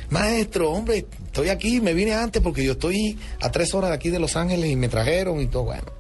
Maestro, 0.08 0.72
hombre, 0.72 1.06
estoy 1.26 1.50
aquí, 1.50 1.80
me 1.80 1.92
vine 1.92 2.14
antes 2.14 2.40
porque 2.40 2.64
yo 2.64 2.72
estoy 2.72 3.18
a 3.42 3.50
tres 3.50 3.74
horas 3.74 3.90
de 3.90 3.96
aquí 3.96 4.08
de 4.08 4.18
Los 4.18 4.34
Ángeles 4.34 4.70
y 4.70 4.76
me 4.76 4.88
trajeron 4.88 5.40
y 5.42 5.46
todo. 5.46 5.64
Bueno, 5.64 5.92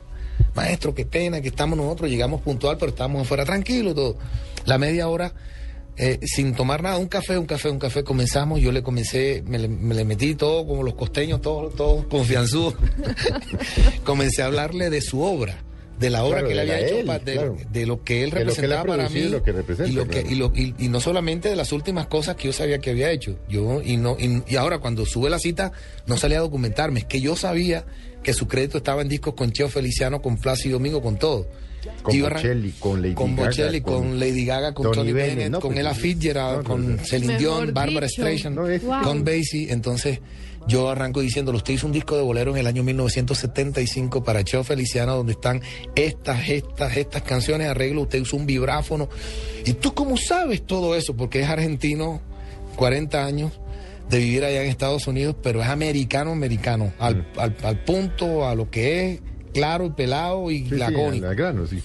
maestro, 0.54 0.94
qué 0.94 1.04
pena 1.04 1.42
que 1.42 1.48
estamos 1.48 1.76
nosotros, 1.76 2.08
llegamos 2.08 2.40
puntual, 2.40 2.78
pero 2.78 2.90
estamos 2.90 3.22
afuera 3.22 3.44
tranquilos, 3.44 3.94
todo. 3.94 4.16
La 4.64 4.78
media 4.78 5.06
hora, 5.08 5.34
eh, 5.98 6.18
sin 6.22 6.54
tomar 6.54 6.82
nada, 6.82 6.96
un 6.96 7.08
café, 7.08 7.36
un 7.36 7.46
café, 7.46 7.68
un 7.68 7.78
café, 7.78 8.04
comenzamos, 8.04 8.58
yo 8.60 8.72
le 8.72 8.82
comencé, 8.82 9.42
me 9.46 9.58
le, 9.58 9.68
me 9.68 9.94
le 9.94 10.06
metí 10.06 10.34
todo 10.34 10.66
como 10.66 10.82
los 10.82 10.94
costeños, 10.94 11.42
todos 11.42 11.74
todos 11.74 12.06
confianzudos. 12.06 12.74
comencé 14.04 14.40
a 14.40 14.46
hablarle 14.46 14.88
de 14.88 15.02
su 15.02 15.20
obra. 15.20 15.65
De 15.98 16.10
la 16.10 16.24
obra 16.24 16.40
Claro, 16.40 16.46
que 16.48 16.52
él 16.52 16.58
había 16.60 16.80
hecho, 16.80 16.96
él, 16.98 17.06
pa- 17.06 17.18
de, 17.18 17.32
claro. 17.32 17.56
de 17.72 17.86
lo 17.86 18.04
que 18.04 18.22
él 18.22 18.28
lo 18.30 18.36
que 18.36 18.40
él 18.42 18.46
representaba 18.46 18.84
para 18.84 19.08
mí 19.08 19.20
y 19.20 19.28
lo 19.30 19.42
que 19.42 19.50
y, 19.86 19.92
lo 19.92 20.06
que- 20.08 20.24
y 20.28 20.34
lo- 20.34 20.52
y- 20.54 20.74
y 20.78 20.88
no 20.88 21.00
solamente 21.00 21.48
de 21.48 21.56
las 21.56 21.72
últimas 21.72 22.06
cosas 22.06 22.36
que 22.36 22.44
yo 22.48 22.52
sabía 22.52 22.78
que 22.80 22.90
había 22.90 23.10
hecho. 23.10 23.38
Yo 23.48 23.80
y 23.82 23.96
no 23.96 24.16
y, 24.18 24.42
y 24.46 24.56
ahora 24.56 24.78
cuando 24.78 25.06
sube 25.06 25.30
la 25.30 25.38
cita 25.38 25.72
no 26.06 26.16
salía 26.18 26.38
a 26.38 26.42
documentarme, 26.42 27.00
es 27.00 27.06
que 27.06 27.20
yo 27.22 27.34
sabía 27.34 27.86
que 28.22 28.34
su 28.34 28.46
crédito 28.46 28.76
estaba 28.78 29.00
en 29.02 29.08
discos 29.08 29.34
con 29.34 29.52
Cheo 29.52 29.68
Feliciano, 29.70 30.20
con 30.20 30.36
Plácido 30.36 30.74
Domingo, 30.78 31.00
con 31.00 31.16
todo. 31.18 31.46
Con 32.02 32.20
Bocelli, 32.20 32.72
con 32.72 33.00
Lady 33.00 33.14
con 33.14 33.36
Gaga, 33.36 33.46
Bocelli, 33.48 33.80
con, 33.80 33.94
con 33.94 34.18
Lady 34.20 34.44
Gaga, 34.44 34.74
con 34.74 34.84
Tony 34.86 34.96
Tony, 34.96 35.12
Bennett, 35.12 35.36
Bennett, 35.36 35.50
no, 35.52 35.60
con 35.60 35.70
pues, 35.72 35.80
Ella. 35.86 35.94
Fitzgerald, 35.94 36.56
No, 36.56 36.62
no, 36.62 36.68
con. 36.96 36.98
Celine 37.06 37.38
Dion, 37.38 37.72
Barbara 37.72 38.06
dicho. 38.08 38.22
Streisand, 38.22 38.58
Wow. 38.82 39.02
con 39.02 39.24
Basie. 39.24 39.72
Entonces 39.72 40.18
yo 40.66 40.88
arranco 40.90 41.20
diciéndolo, 41.20 41.58
usted 41.58 41.74
hizo 41.74 41.86
un 41.86 41.92
disco 41.92 42.16
de 42.16 42.22
bolero 42.22 42.50
en 42.52 42.58
el 42.58 42.66
año 42.66 42.82
1975 42.82 44.24
para 44.24 44.42
Cheo 44.44 44.64
Feliciano 44.64 45.16
donde 45.16 45.32
están 45.32 45.62
estas, 45.94 46.48
estas, 46.48 46.96
estas 46.96 47.22
canciones, 47.22 47.68
arreglo, 47.68 48.02
usted 48.02 48.20
usó 48.20 48.36
un 48.36 48.46
vibráfono. 48.46 49.08
¿Y 49.64 49.74
tú 49.74 49.94
cómo 49.94 50.16
sabes 50.16 50.62
todo 50.66 50.94
eso? 50.96 51.14
Porque 51.16 51.40
es 51.40 51.48
argentino, 51.48 52.20
40 52.76 53.24
años 53.24 53.52
de 54.10 54.18
vivir 54.18 54.44
allá 54.44 54.62
en 54.62 54.68
Estados 54.68 55.06
Unidos, 55.06 55.36
pero 55.42 55.60
es 55.62 55.68
americano, 55.68 56.32
americano, 56.32 56.92
al, 56.98 57.16
Mm. 57.18 57.24
al, 57.38 57.56
al 57.62 57.84
punto, 57.84 58.46
a 58.46 58.54
lo 58.54 58.70
que 58.70 59.12
es, 59.14 59.20
claro 59.52 59.86
y 59.86 59.90
pelado 59.90 60.50
y 60.50 60.68
Sí, 60.68 60.74
lacónico. 60.76 61.26
al 61.26 61.34
grano, 61.36 61.66
sí. 61.66 61.80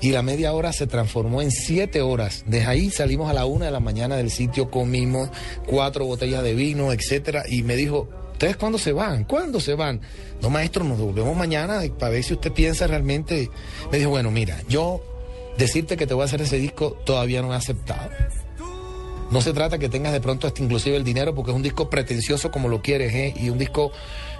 Y 0.00 0.10
la 0.10 0.22
media 0.22 0.52
hora 0.52 0.72
se 0.72 0.88
transformó 0.88 1.42
en 1.42 1.52
siete 1.52 2.00
horas. 2.02 2.42
Desde 2.48 2.66
ahí 2.66 2.90
salimos 2.90 3.30
a 3.30 3.34
la 3.34 3.44
una 3.46 3.66
de 3.66 3.70
la 3.70 3.78
mañana 3.78 4.16
del 4.16 4.30
sitio, 4.32 4.68
comimos 4.68 5.30
cuatro 5.64 6.04
botellas 6.06 6.42
de 6.42 6.54
vino, 6.54 6.92
etcétera. 6.92 7.44
Y 7.48 7.62
me 7.62 7.76
dijo, 7.76 8.08
¿ustedes 8.42 8.56
cuándo 8.56 8.76
se 8.76 8.90
van? 8.90 9.22
¿Cuándo 9.22 9.60
se 9.60 9.74
van? 9.74 10.00
No, 10.40 10.50
maestro, 10.50 10.82
nos 10.82 10.98
devolvemos 10.98 11.36
mañana 11.36 11.80
para 11.96 12.10
ver 12.10 12.24
si 12.24 12.34
usted 12.34 12.50
piensa 12.50 12.88
realmente. 12.88 13.48
Me 13.92 13.98
dijo, 13.98 14.10
bueno, 14.10 14.32
mira, 14.32 14.60
yo 14.68 15.00
decirte 15.56 15.96
que 15.96 16.08
te 16.08 16.14
voy 16.14 16.22
a 16.22 16.24
hacer 16.24 16.42
ese 16.42 16.58
disco 16.58 16.98
todavía 17.06 17.40
no 17.40 17.52
he 17.52 17.56
aceptado. 17.56 18.10
No 19.30 19.40
se 19.42 19.52
trata 19.52 19.78
que 19.78 19.88
tengas 19.88 20.12
de 20.12 20.20
pronto 20.20 20.48
hasta 20.48 20.60
inclusive 20.60 20.96
el 20.96 21.04
dinero 21.04 21.36
porque 21.36 21.52
es 21.52 21.56
un 21.56 21.62
disco 21.62 21.88
pretencioso 21.88 22.50
como 22.50 22.68
lo 22.68 22.82
quieres, 22.82 23.14
¿eh? 23.14 23.32
Y 23.36 23.48
un 23.48 23.58
disco, 23.58 23.92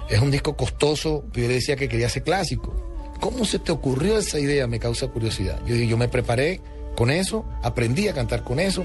es 0.09 0.19
un 0.19 0.31
disco 0.31 0.57
costoso. 0.57 1.23
Yo 1.31 1.43
le 1.43 1.53
decía 1.53 1.77
que 1.77 1.87
quería 1.87 2.09
ser 2.09 2.23
clásico. 2.23 2.75
¿Cómo 3.21 3.45
se 3.45 3.57
te 3.57 3.71
ocurrió 3.71 4.17
esa 4.17 4.37
idea? 4.37 4.67
Me 4.67 4.79
causa 4.79 5.07
curiosidad. 5.07 5.61
Yo 5.65 5.75
dije, 5.75 5.87
yo 5.87 5.95
me 5.95 6.09
preparé 6.09 6.59
con 6.97 7.09
eso, 7.09 7.45
aprendí 7.61 8.09
a 8.09 8.13
cantar 8.13 8.43
con 8.43 8.59
eso. 8.59 8.83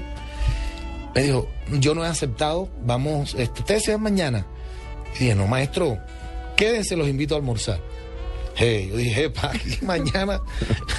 Me 1.13 1.23
dijo, 1.23 1.49
yo 1.77 1.93
no 1.93 2.05
he 2.05 2.07
aceptado, 2.07 2.69
vamos, 2.85 3.35
este, 3.37 3.59
ustedes 3.59 3.83
se 3.83 3.97
mañana. 3.97 4.45
Y 5.15 5.25
dije, 5.25 5.35
no, 5.35 5.47
maestro, 5.47 5.97
quédense, 6.55 6.95
los 6.95 7.07
invito 7.07 7.35
a 7.35 7.37
almorzar. 7.37 7.79
Hey, 8.55 8.89
yo 8.91 8.97
dije, 8.97 9.29
pa, 9.29 9.53
mañana 9.81 10.41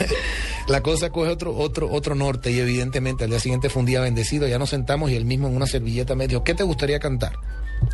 la 0.69 0.81
cosa 0.83 1.11
coge 1.11 1.31
otro, 1.31 1.55
otro, 1.55 1.91
otro 1.91 2.15
norte 2.15 2.51
y 2.51 2.59
evidentemente 2.59 3.25
al 3.25 3.31
día 3.31 3.41
siguiente 3.41 3.69
fue 3.69 3.81
un 3.81 3.87
día 3.87 4.01
bendecido, 4.01 4.49
ya 4.49 4.59
nos 4.59 4.71
sentamos 4.71 5.11
y 5.11 5.17
él 5.17 5.27
mismo 5.27 5.49
en 5.49 5.57
una 5.57 5.67
servilleta 5.67 6.15
me 6.15 6.27
dijo, 6.27 6.43
¿qué 6.43 6.55
te 6.55 6.63
gustaría 6.63 6.99
cantar? 6.99 7.33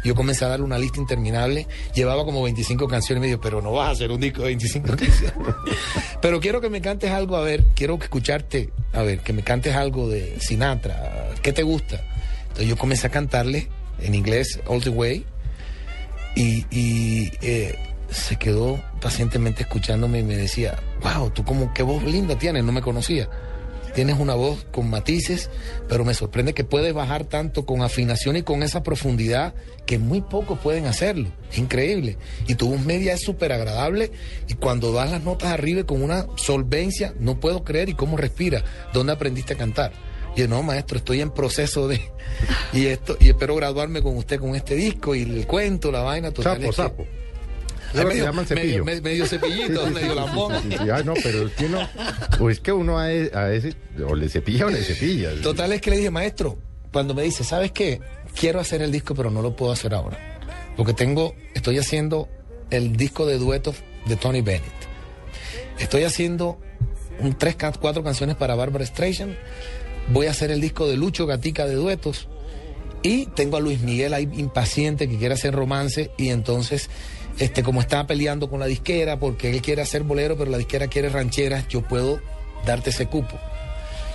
Yo 0.05 0.15
comencé 0.15 0.45
a 0.45 0.49
darle 0.49 0.65
una 0.65 0.79
lista 0.79 1.01
interminable, 1.01 1.67
llevaba 1.95 2.25
como 2.25 2.43
25 2.43 2.87
canciones 2.87 3.19
y 3.19 3.23
me 3.23 3.27
dijo, 3.27 3.41
pero 3.41 3.61
no 3.63 3.73
vas 3.73 3.89
a 3.89 3.91
hacer 3.93 4.11
un 4.11 4.21
disco 4.21 4.43
de 4.43 4.49
25 4.49 4.87
canciones. 4.97 5.35
pero 6.23 6.41
quiero 6.41 6.61
que 6.61 6.71
me 6.71 6.81
cantes 6.81 7.11
algo, 7.11 7.37
a 7.37 7.41
ver, 7.41 7.65
quiero 7.75 7.99
escucharte, 8.01 8.71
a 8.93 9.03
ver, 9.03 9.21
que 9.21 9.33
me 9.33 9.43
cantes 9.43 9.75
algo 9.75 10.09
de 10.09 10.39
Sinatra, 10.39 11.31
¿qué 11.43 11.53
te 11.53 11.65
gusta? 11.65 12.05
Entonces 12.43 12.69
yo 12.69 12.77
comencé 12.77 13.09
a 13.09 13.11
cantarle 13.11 13.69
en 14.01 14.15
inglés 14.15 14.61
All 14.67 14.83
the 14.83 14.91
Way 14.91 15.25
y, 16.37 16.67
y, 16.71 17.33
eh, 17.43 17.75
se 18.11 18.37
quedó 18.37 18.81
pacientemente 19.01 19.63
escuchándome 19.63 20.21
y 20.21 20.23
me 20.23 20.37
decía, 20.37 20.79
wow, 21.03 21.31
tú 21.31 21.45
como 21.45 21.75
qué 21.75 21.83
voz 21.83 22.05
linda 22.05 22.39
tienes, 22.39 22.63
no 22.63 22.73
me 22.73 22.83
conocía. 22.83 23.29
Tienes 23.95 24.19
una 24.19 24.35
voz 24.35 24.67
con 24.73 24.91
matices, 24.91 25.49
pero 25.89 26.05
me 26.05 26.13
sorprende 26.13 26.53
que 26.53 26.65
puedes 26.65 26.93
bajar 26.93 27.25
tanto 27.25 27.65
con 27.65 27.81
afinación 27.81 28.37
y 28.37 28.43
con 28.43 28.63
esa 28.63 28.83
profundidad 28.83 29.55
que 29.87 29.99
muy 29.99 30.21
pocos 30.21 30.59
pueden 30.59 30.85
hacerlo. 30.85 31.31
Es 31.51 31.57
increíble. 31.57 32.19
Y 32.47 32.57
tu 32.57 32.69
voz 32.69 32.85
media 32.85 33.15
es 33.15 33.23
súper 33.23 33.53
agradable 33.53 34.13
y 34.49 34.55
cuando 34.55 34.93
das 34.93 35.11
las 35.11 35.23
notas 35.23 35.51
arriba 35.51 35.85
con 35.85 36.03
una 36.03 36.27
solvencia, 36.37 37.15
no 37.19 37.41
puedo 37.41 37.65
creer 37.65 37.89
y 37.89 37.95
cómo 37.95 38.19
respira. 38.19 38.63
¿Dónde 38.93 39.15
aprendiste 39.15 39.55
a 39.55 39.57
cantar? 39.57 39.93
Y 40.37 40.41
yo, 40.41 40.49
no, 40.49 40.63
maestro, 40.63 40.99
estoy 40.99 41.21
en 41.23 41.31
proceso 41.31 41.89
de... 41.89 42.01
Y 42.73 42.87
esto 42.87 43.17
y 43.19 43.29
espero 43.31 43.55
graduarme 43.57 44.03
con 44.03 44.17
usted 44.17 44.39
con 44.39 44.55
este 44.55 44.75
disco 44.75 45.15
y 45.15 45.23
el 45.23 45.47
cuento, 45.47 45.91
la 45.91 46.03
vaina. 46.03 46.31
Total, 46.31 46.55
Sapo, 46.57 46.63
es 46.65 46.77
que- 46.77 46.83
sapo. 46.83 47.07
Ay, 47.95 48.05
medio, 48.05 48.25
llaman 48.25 48.45
cepillo. 48.47 48.85
medio, 48.85 49.27
cepillito, 49.27 49.81
Sí, 49.83 49.89
sí, 49.89 49.95
medio 49.95 50.11
sí, 50.11 50.15
lambón. 50.17 50.53
Ah, 50.93 51.03
no, 51.05 51.15
pero 51.23 51.47
es 51.47 51.53
que 51.55 51.65
uno, 51.65 51.89
o 52.41 52.51
es 52.51 52.61
que 52.61 52.73
uno 52.73 52.99
a, 52.99 53.11
e- 53.13 53.31
a 53.33 53.53
ese, 53.53 53.75
o 54.07 54.15
le 54.15 54.29
cepilla 54.29 54.67
o 54.67 54.71
le 54.71 54.83
cepilla. 54.83 55.31
Total 55.41 55.73
es 55.73 55.81
que 55.81 55.91
le 55.91 55.97
dije, 55.99 56.11
maestro, 56.11 56.59
cuando 56.93 57.15
me 57.15 57.23
dice, 57.23 57.43
¿sabes 57.45 57.73
qué? 57.73 58.01
Quiero 58.39 58.61
hacer 58.61 58.83
el 58.83 58.93
disco, 58.93 59.15
pero 59.15 59.31
no 59.31 59.41
lo 59.41 59.57
puedo 59.57 59.73
hacer 59.73 59.95
ahora. 59.95 60.19
Porque 60.77 60.93
tengo, 60.93 61.35
estoy 61.55 61.79
haciendo 61.79 62.29
el 62.71 62.97
disco 62.97 63.25
de 63.25 63.39
duetos 63.39 63.77
de 64.05 64.17
Tony 64.17 64.43
Bennett. 64.43 64.65
Estoy 65.79 66.03
haciendo 66.05 66.61
un 67.21 67.39
tres, 67.39 67.57
cuatro 67.81 68.03
canciones 68.03 68.37
para 68.37 68.55
Barbara 68.57 68.85
Streisand. 68.85 69.35
Voy 70.09 70.27
a 70.27 70.31
hacer 70.31 70.51
el 70.51 70.61
disco 70.61 70.87
de 70.87 70.97
Lucho 70.97 71.27
Gatica 71.27 71.67
de 71.67 71.75
duetos. 71.75 72.29
Y 73.03 73.27
tengo 73.27 73.57
a 73.57 73.61
Luis 73.61 73.81
Miguel 73.81 74.15
ahí 74.15 74.29
impaciente 74.37 75.09
que 75.09 75.17
quiere 75.17 75.35
hacer 75.35 75.55
romance 75.55 76.11
y 76.17 76.31
entonces, 76.31 76.91
este, 77.39 77.63
como 77.63 77.81
está 77.81 78.07
peleando 78.07 78.51
con 78.51 78.59
la 78.59 78.67
disquera 78.67 79.19
porque 79.19 79.51
él 79.51 79.63
quiere 79.63 79.83
hacer 79.83 80.03
bolero 80.03 80.37
pero 80.37 80.51
la 80.51 80.59
disquera 80.59 80.89
quiere 80.89 81.09
rancheras, 81.09 81.69
yo 81.69 81.83
puedo 81.83 82.21
darte 82.65 82.91
ese 82.91 83.07
cupo. 83.07 83.39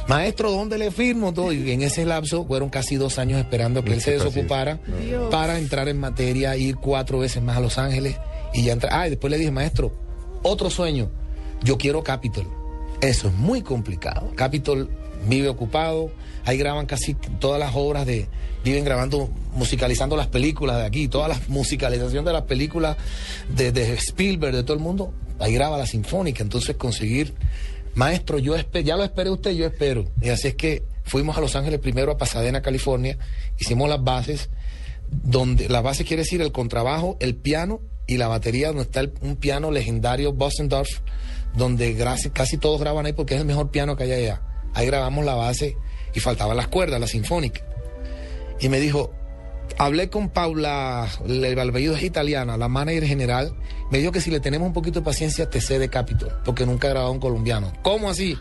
Maestro, 0.07 0.51
¿dónde 0.51 0.77
le 0.77 0.91
firmo 0.91 1.33
todo? 1.33 1.53
Y 1.53 1.71
en 1.71 1.83
ese 1.83 2.05
lapso 2.05 2.45
fueron 2.45 2.69
casi 2.69 2.95
dos 2.95 3.19
años 3.19 3.39
esperando 3.39 3.83
que 3.83 3.93
él 3.93 4.01
se 4.01 4.11
desocupara 4.11 4.79
Dios. 4.99 5.29
para 5.31 5.57
entrar 5.57 5.87
en 5.87 5.99
materia, 5.99 6.57
ir 6.57 6.75
cuatro 6.75 7.19
veces 7.19 7.41
más 7.41 7.57
a 7.57 7.61
Los 7.61 7.77
Ángeles 7.77 8.17
y 8.53 8.63
ya 8.63 8.73
entrar. 8.73 8.91
Ah, 8.93 9.07
y 9.07 9.11
después 9.11 9.31
le 9.31 9.37
dije, 9.37 9.51
maestro, 9.51 9.93
otro 10.43 10.69
sueño, 10.69 11.09
yo 11.63 11.77
quiero 11.77 12.03
Capitol. 12.03 12.47
Eso 12.99 13.29
es 13.29 13.33
muy 13.35 13.61
complicado. 13.61 14.31
Capitol 14.35 14.89
vive 15.27 15.49
ocupado, 15.49 16.11
ahí 16.45 16.57
graban 16.57 16.85
casi 16.85 17.13
todas 17.39 17.59
las 17.59 17.71
obras 17.75 18.05
de, 18.05 18.27
viven 18.63 18.83
grabando, 18.83 19.29
musicalizando 19.53 20.15
las 20.15 20.27
películas 20.27 20.77
de 20.77 20.85
aquí, 20.85 21.07
toda 21.07 21.27
la 21.27 21.39
musicalización 21.47 22.25
de 22.25 22.33
las 22.33 22.43
películas 22.43 22.97
de, 23.49 23.93
Spielberg, 23.93 24.55
de 24.55 24.63
todo 24.63 24.73
el 24.73 24.79
mundo, 24.83 25.13
ahí 25.39 25.53
graba 25.53 25.77
la 25.77 25.85
sinfónica, 25.85 26.43
entonces 26.43 26.75
conseguir, 26.75 27.33
maestro, 27.95 28.39
yo 28.39 28.55
espe- 28.55 28.83
ya 28.83 28.95
lo 28.97 29.03
esperé 29.03 29.29
usted, 29.29 29.51
yo 29.51 29.65
espero. 29.65 30.05
Y 30.21 30.29
así 30.29 30.47
es 30.47 30.55
que 30.55 30.83
fuimos 31.03 31.37
a 31.37 31.41
Los 31.41 31.55
Ángeles 31.55 31.79
primero, 31.79 32.11
a 32.11 32.17
Pasadena, 32.17 32.61
California, 32.61 33.17
hicimos 33.59 33.89
las 33.89 34.03
bases, 34.03 34.49
donde 35.09 35.67
la 35.69 35.81
base 35.81 36.05
quiere 36.05 36.23
decir 36.23 36.41
el 36.41 36.51
contrabajo, 36.51 37.17
el 37.19 37.35
piano 37.35 37.81
y 38.07 38.17
la 38.17 38.27
batería, 38.27 38.67
donde 38.67 38.83
está 38.83 39.01
el- 39.01 39.13
un 39.21 39.35
piano 39.35 39.71
legendario 39.71 40.33
Bossendorf, 40.33 40.99
donde 41.55 41.95
casi 42.33 42.57
todos 42.57 42.79
graban 42.79 43.05
ahí 43.05 43.13
porque 43.13 43.35
es 43.35 43.41
el 43.41 43.45
mejor 43.47 43.71
piano 43.71 43.95
que 43.97 44.03
hay 44.03 44.11
allá. 44.13 44.41
Ahí 44.73 44.85
grabamos 44.85 45.25
la 45.25 45.35
base 45.35 45.77
y 46.13 46.19
faltaban 46.19 46.57
las 46.57 46.67
cuerdas, 46.67 46.99
la 46.99 47.07
sinfónica. 47.07 47.61
Y 48.59 48.69
me 48.69 48.79
dijo, 48.79 49.11
hablé 49.77 50.09
con 50.09 50.29
Paula, 50.29 51.07
el 51.25 51.43
el 51.43 51.59
apellido 51.59 51.95
es 51.95 52.03
italiana, 52.03 52.57
la 52.57 52.67
manager 52.67 53.05
general, 53.05 53.55
me 53.89 53.99
dijo 53.99 54.11
que 54.11 54.21
si 54.21 54.31
le 54.31 54.39
tenemos 54.39 54.67
un 54.67 54.73
poquito 54.73 54.99
de 54.99 55.05
paciencia 55.05 55.49
te 55.49 55.61
cede 55.61 55.89
Capitol, 55.89 56.31
porque 56.45 56.65
nunca 56.65 56.87
he 56.87 56.91
grabado 56.91 57.11
un 57.11 57.19
colombiano. 57.19 57.73
¿Cómo 57.81 58.09
así? 58.09 58.37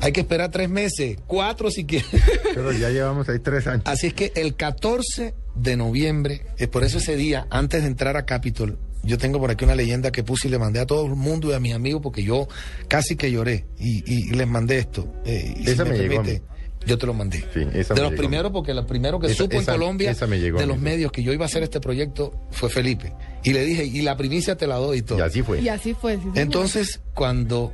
Hay 0.00 0.12
que 0.12 0.20
esperar 0.20 0.50
tres 0.50 0.68
meses, 0.68 1.18
cuatro 1.26 1.70
si 1.70 1.86
quieres. 1.86 2.08
Pero 2.54 2.72
ya 2.72 2.90
llevamos 2.90 3.28
ahí 3.28 3.38
tres 3.38 3.66
años. 3.66 3.82
Así 3.86 4.08
es 4.08 4.14
que 4.14 4.32
el 4.34 4.54
14 4.54 5.34
de 5.54 5.76
noviembre, 5.76 6.46
es 6.58 6.68
por 6.68 6.84
eso 6.84 6.98
ese 6.98 7.16
día, 7.16 7.46
antes 7.50 7.82
de 7.82 7.88
entrar 7.88 8.16
a 8.16 8.26
Capitol, 8.26 8.78
yo 9.06 9.18
tengo 9.18 9.38
por 9.38 9.50
aquí 9.50 9.64
una 9.64 9.74
leyenda 9.74 10.10
que 10.12 10.22
puse 10.22 10.48
y 10.48 10.50
le 10.50 10.58
mandé 10.58 10.80
a 10.80 10.86
todo 10.86 11.06
el 11.06 11.14
mundo 11.16 11.50
y 11.50 11.54
a 11.54 11.60
mis 11.60 11.74
amigos 11.74 12.00
porque 12.02 12.22
yo 12.22 12.48
casi 12.88 13.16
que 13.16 13.30
lloré 13.30 13.64
y, 13.78 14.30
les 14.34 14.46
mandé 14.48 14.78
esto. 14.78 15.12
eh, 15.24 15.54
y 15.58 15.64
si 15.64 15.70
Esa 15.70 15.84
me 15.84 15.96
llegó 15.96 16.22
permite, 16.22 16.42
yo 16.86 16.98
te 16.98 17.06
lo 17.06 17.14
mandé. 17.14 17.38
Sí, 17.52 17.60
esa 17.74 17.94
de 17.94 18.00
me 18.00 18.02
los 18.02 18.10
llegó 18.12 18.16
primeros, 18.16 18.52
porque 18.52 18.70
el 18.72 18.84
primero 18.86 19.18
que 19.18 19.26
Esa- 19.28 19.36
supo 19.36 19.56
esa- 19.58 19.72
en 19.74 19.78
Colombia 19.80 20.12
llegó 20.12 20.58
de 20.58 20.66
los 20.66 20.78
medios 20.78 21.10
que 21.12 21.22
yo 21.22 21.32
iba 21.32 21.44
a 21.44 21.46
hacer 21.46 21.62
este 21.62 21.80
proyecto 21.80 22.32
fue 22.50 22.68
Felipe. 22.70 23.12
Y 23.42 23.52
le 23.52 23.64
dije, 23.64 23.84
y 23.84 24.02
la 24.02 24.16
primicia 24.16 24.56
te 24.56 24.66
la 24.66 24.76
doy 24.76 24.98
y 24.98 25.02
todo. 25.02 25.18
Y 25.18 25.22
así 25.22 25.42
fue. 25.42 25.60
Y 25.60 25.68
así 25.68 25.94
fue. 25.94 26.16
sí. 26.16 26.22
Entonces, 26.34 27.00
cuando 27.14 27.72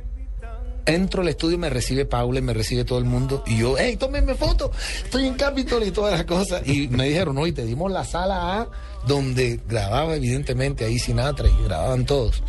entro 0.85 1.21
al 1.21 1.29
estudio, 1.29 1.57
me 1.57 1.69
recibe 1.69 2.05
Paula 2.05 2.39
y 2.39 2.41
me 2.41 2.53
recibe 2.53 2.83
todo 2.83 2.99
el 2.99 3.05
mundo. 3.05 3.43
Y 3.47 3.57
yo, 3.57 3.75
hey, 3.77 3.95
tómenme 3.97 4.35
foto, 4.35 4.71
estoy 5.03 5.27
en 5.27 5.35
Capitol 5.35 5.83
y 5.83 5.91
todas 5.91 6.13
las 6.13 6.25
cosas. 6.25 6.67
Y 6.67 6.87
me 6.89 7.07
dijeron, 7.07 7.35
no, 7.35 7.45
y 7.47 7.51
te 7.51 7.65
dimos 7.65 7.91
la 7.91 8.03
sala 8.03 8.61
A, 8.61 8.67
donde 9.07 9.59
grababa 9.67 10.15
evidentemente 10.15 10.85
ahí 10.85 10.99
Sinatra 10.99 11.47
y 11.47 11.63
grababan 11.65 12.05
todos. 12.05 12.43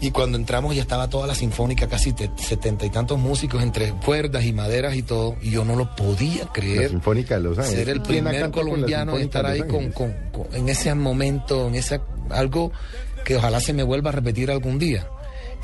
Y 0.00 0.12
cuando 0.12 0.38
entramos 0.38 0.76
ya 0.76 0.82
estaba 0.82 1.10
toda 1.10 1.26
la 1.26 1.34
sinfónica, 1.34 1.88
casi 1.88 2.12
te- 2.12 2.30
setenta 2.36 2.86
y 2.86 2.90
tantos 2.90 3.18
músicos 3.18 3.60
entre 3.64 3.90
cuerdas 3.94 4.44
y 4.44 4.52
maderas 4.52 4.94
y 4.94 5.02
todo. 5.02 5.34
Y 5.42 5.50
yo 5.50 5.64
no 5.64 5.74
lo 5.74 5.96
podía 5.96 6.44
La 6.44 6.52
creer 6.52 6.90
Sinfónica 6.90 7.34
de 7.34 7.40
Los 7.40 7.58
Ángeles. 7.58 7.78
ser 7.80 7.88
el 7.88 8.02
¿Quién 8.02 8.26
ha 8.28 8.30
primer 8.30 8.40
la 8.42 8.50
colombiano 8.52 9.16
en 9.16 9.22
Sinfónica 9.22 9.38
estar 9.38 9.46
ahí 9.46 9.60
con- 9.62 9.90
con- 9.90 10.14
en 10.54 10.68
ese 10.68 10.94
momento, 10.94 11.66
en 11.66 11.74
ese 11.74 12.00
algo 12.30 12.70
que 13.24 13.34
ojalá 13.36 13.58
se 13.58 13.72
me 13.72 13.82
vuelva 13.82 14.10
a 14.10 14.12
repetir 14.12 14.52
algún 14.52 14.78
día. 14.78 15.08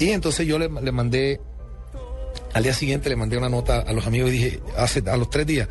Y 0.00 0.08
entonces 0.10 0.44
yo 0.48 0.58
le, 0.58 0.68
le 0.68 0.90
mandé, 0.90 1.40
al 2.54 2.62
día 2.62 2.72
siguiente 2.72 3.08
le 3.08 3.16
mandé 3.16 3.36
una 3.36 3.48
nota 3.48 3.80
a 3.80 3.92
los 3.92 4.06
amigos 4.06 4.30
y 4.30 4.32
dije, 4.32 4.60
hace, 4.76 5.02
a 5.06 5.16
los 5.16 5.28
tres 5.28 5.46
días, 5.46 5.68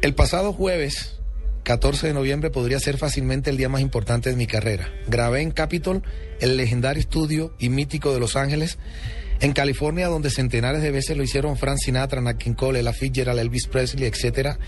el 0.00 0.14
pasado 0.14 0.52
jueves, 0.52 1.18
14 1.64 2.06
de 2.06 2.14
noviembre, 2.14 2.50
podría 2.50 2.78
ser 2.78 2.96
fácilmente 2.98 3.50
el 3.50 3.56
día 3.56 3.68
más 3.68 3.80
importante 3.80 4.30
de 4.30 4.36
mi 4.36 4.46
carrera. 4.46 4.90
Grabé 5.08 5.42
en 5.42 5.50
Capitol, 5.50 6.02
el 6.40 6.56
legendario 6.56 7.00
estudio 7.00 7.52
y 7.58 7.68
mítico 7.68 8.14
de 8.14 8.20
Los 8.20 8.36
Ángeles, 8.36 8.78
en 9.40 9.52
California, 9.52 10.06
donde 10.06 10.30
centenares 10.30 10.82
de 10.82 10.92
veces 10.92 11.16
lo 11.16 11.24
hicieron 11.24 11.56
Frank 11.56 11.78
Sinatra, 11.78 12.20
Nat 12.20 12.38
King 12.38 12.54
Cole, 12.54 12.80
Ella 12.80 12.92
Fitzgerald, 12.92 13.38
Elvis 13.38 13.66
Presley, 13.66 14.06
etcétera. 14.06 14.58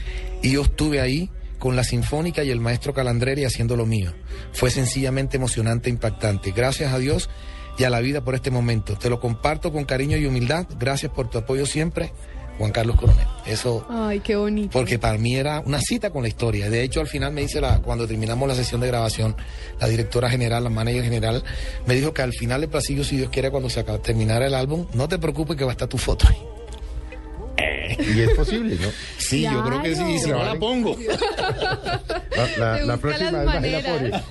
Y 0.43 0.53
yo 0.53 0.63
estuve 0.63 1.01
ahí 1.01 1.31
con 1.59 1.77
la 1.77 1.85
Sinfónica 1.85 2.43
y 2.43 2.51
el 2.51 2.61
maestro 2.61 2.93
Calandreri 2.93 3.45
haciendo 3.45 3.77
lo 3.77 3.87
mío. 3.87 4.13
Fue 4.53 4.71
sencillamente 4.71 5.37
emocionante, 5.37 5.91
e 5.91 5.93
impactante. 5.93 6.51
Gracias 6.53 6.93
a 6.93 6.99
Dios 6.99 7.31
y 7.81 7.85
a 7.85 7.91
la 7.91 8.01
vida 8.01 8.21
por 8.21 8.35
este 8.35 8.51
momento. 8.51 8.97
Te 8.97 9.09
lo 9.09 9.21
comparto 9.21 9.73
con 9.73 9.85
cariño 9.87 10.19
y 10.19 10.27
humildad. 10.27 10.67
Gracias 10.79 11.11
por 11.13 11.31
tu 11.31 11.39
apoyo 11.39 11.65
siempre, 11.65 12.13
Juan 12.59 12.73
Carlos 12.73 12.97
Coronel. 12.97 13.27
Eso 13.47 13.87
Ay, 13.89 14.21
qué 14.21 14.37
bonito. 14.37 14.71
porque 14.71 14.99
para 14.99 15.17
mí 15.17 15.35
era 15.37 15.61
una 15.61 15.81
cita 15.81 16.11
con 16.11 16.21
la 16.23 16.29
historia. 16.29 16.69
De 16.69 16.83
hecho, 16.83 17.01
al 17.01 17.07
final 17.07 17.33
me 17.33 17.41
dice, 17.41 17.59
la, 17.59 17.79
cuando 17.81 18.07
terminamos 18.07 18.47
la 18.47 18.55
sesión 18.55 18.83
de 18.83 18.89
grabación, 18.89 19.35
la 19.81 19.89
directora 19.89 20.29
general, 20.29 20.63
la 20.65 20.69
manager 20.71 21.05
general, 21.05 21.43
me 21.87 21.95
dijo 21.95 22.13
que 22.13 22.21
al 22.21 22.35
final 22.35 22.61
del 22.61 22.69
pasillo, 22.69 23.03
si 23.03 23.17
Dios 23.17 23.31
quiere, 23.31 23.51
cuando 23.51 23.71
se 23.71 23.83
terminara 23.83 24.47
el 24.47 24.55
álbum, 24.55 24.87
no 24.93 25.09
te 25.09 25.19
preocupes 25.19 25.57
que 25.57 25.65
va 25.65 25.71
a 25.71 25.73
estar 25.73 25.89
tu 25.89 25.97
foto 25.97 26.29
ahí. 26.29 26.37
Y 27.99 28.21
es 28.21 28.31
posible, 28.31 28.77
¿no? 28.81 28.89
Sí, 29.19 29.43
yo 29.43 29.63
creo 29.65 29.83
que 29.83 29.95
sí, 29.95 30.03
y 30.03 30.19
si 30.19 30.31
no 30.31 30.43
la 30.43 30.55
pongo. 30.59 30.97
La, 32.59 32.97
próxima 32.97 33.45
vez. 33.61 34.15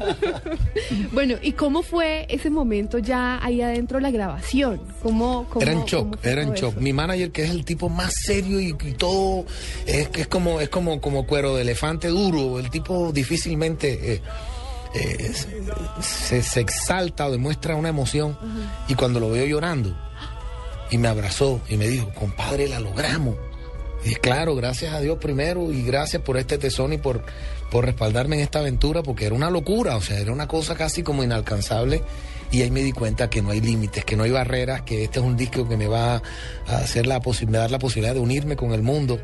Bueno, 1.11 1.35
¿y 1.41 1.51
cómo 1.53 1.83
fue 1.83 2.25
ese 2.29 2.49
momento 2.49 2.97
ya 2.97 3.43
ahí 3.43 3.61
adentro 3.61 3.97
de 3.97 4.03
la 4.03 4.11
grabación? 4.11 4.81
¿Cómo, 5.03 5.45
cómo, 5.49 5.61
Era 5.61 5.71
en 5.73 5.83
shock, 5.85 6.17
era 6.23 6.41
en 6.41 6.53
shock. 6.53 6.73
eso? 6.73 6.81
Mi 6.81 6.93
manager, 6.93 7.31
que 7.31 7.43
es 7.43 7.51
el 7.51 7.65
tipo 7.65 7.89
más 7.89 8.13
serio 8.25 8.59
y, 8.59 8.69
y 8.69 8.93
todo, 8.93 9.45
es 9.85 10.09
que 10.09 10.21
es 10.21 10.27
como, 10.27 10.59
es 10.61 10.69
como, 10.69 10.99
como 11.01 11.25
cuero 11.25 11.55
de 11.55 11.61
elefante 11.61 12.07
duro, 12.07 12.59
el 12.59 12.69
tipo 12.69 13.11
difícilmente 13.11 14.13
eh, 14.13 14.21
eh, 14.93 15.31
se, 16.01 16.41
se 16.41 16.59
exalta 16.59 17.27
o 17.27 17.31
demuestra 17.31 17.75
una 17.75 17.89
emoción. 17.89 18.37
Y 18.87 18.95
cuando 18.95 19.19
lo 19.19 19.29
veo 19.29 19.45
llorando, 19.45 19.95
y 20.89 20.97
me 20.97 21.08
abrazó 21.08 21.62
y 21.69 21.78
me 21.78 21.88
dijo, 21.88 22.12
compadre, 22.13 22.67
la 22.67 22.80
logramos. 22.80 23.36
Y 24.04 24.15
claro, 24.15 24.56
gracias 24.56 24.93
a 24.93 25.02
Dios 25.02 25.17
primero 25.19 25.71
y 25.71 25.84
gracias 25.84 26.21
por 26.21 26.38
este 26.38 26.58
tesón 26.58 26.93
y 26.93 26.97
por, 26.97 27.23
por 27.69 27.86
respaldarme 27.86 28.38
en 28.38 28.43
esta 28.43 28.60
aventura, 28.60 29.04
porque 29.04 29.25
era 29.25 29.36
una 29.36 29.49
locura, 29.49 29.97
o 29.97 30.02
sea, 30.02 30.19
era 30.19 30.32
una 30.32 30.47
cosa 30.47 30.75
casi 30.75 31.04
como 31.04 31.23
inalcanzable. 31.23 32.02
Y 32.52 32.63
ahí 32.63 32.71
me 32.71 32.82
di 32.82 32.93
cuenta 32.93 33.30
que 33.30 33.43
no 33.43 33.52
hay 33.52 33.62
límites, 33.62 34.04
que 34.04 34.15
no 34.15 34.23
hay 34.23 34.32
barreras, 34.32 34.82
que 34.82 35.04
este 35.04 35.19
es 35.19 35.25
un 35.25 35.38
disco 35.38 35.69
que 35.69 35.78
me 35.78 35.88
va 35.88 36.15
a 36.15 36.78
hacer 36.78 37.06
la 37.06 37.19
me 37.19 37.58
dar 37.60 37.69
la 37.69 37.78
posibilidad 37.78 38.15
de 38.15 38.19
unirme 38.19 38.56
con 38.56 38.71
el 38.71 38.82
mundo. 38.82 39.21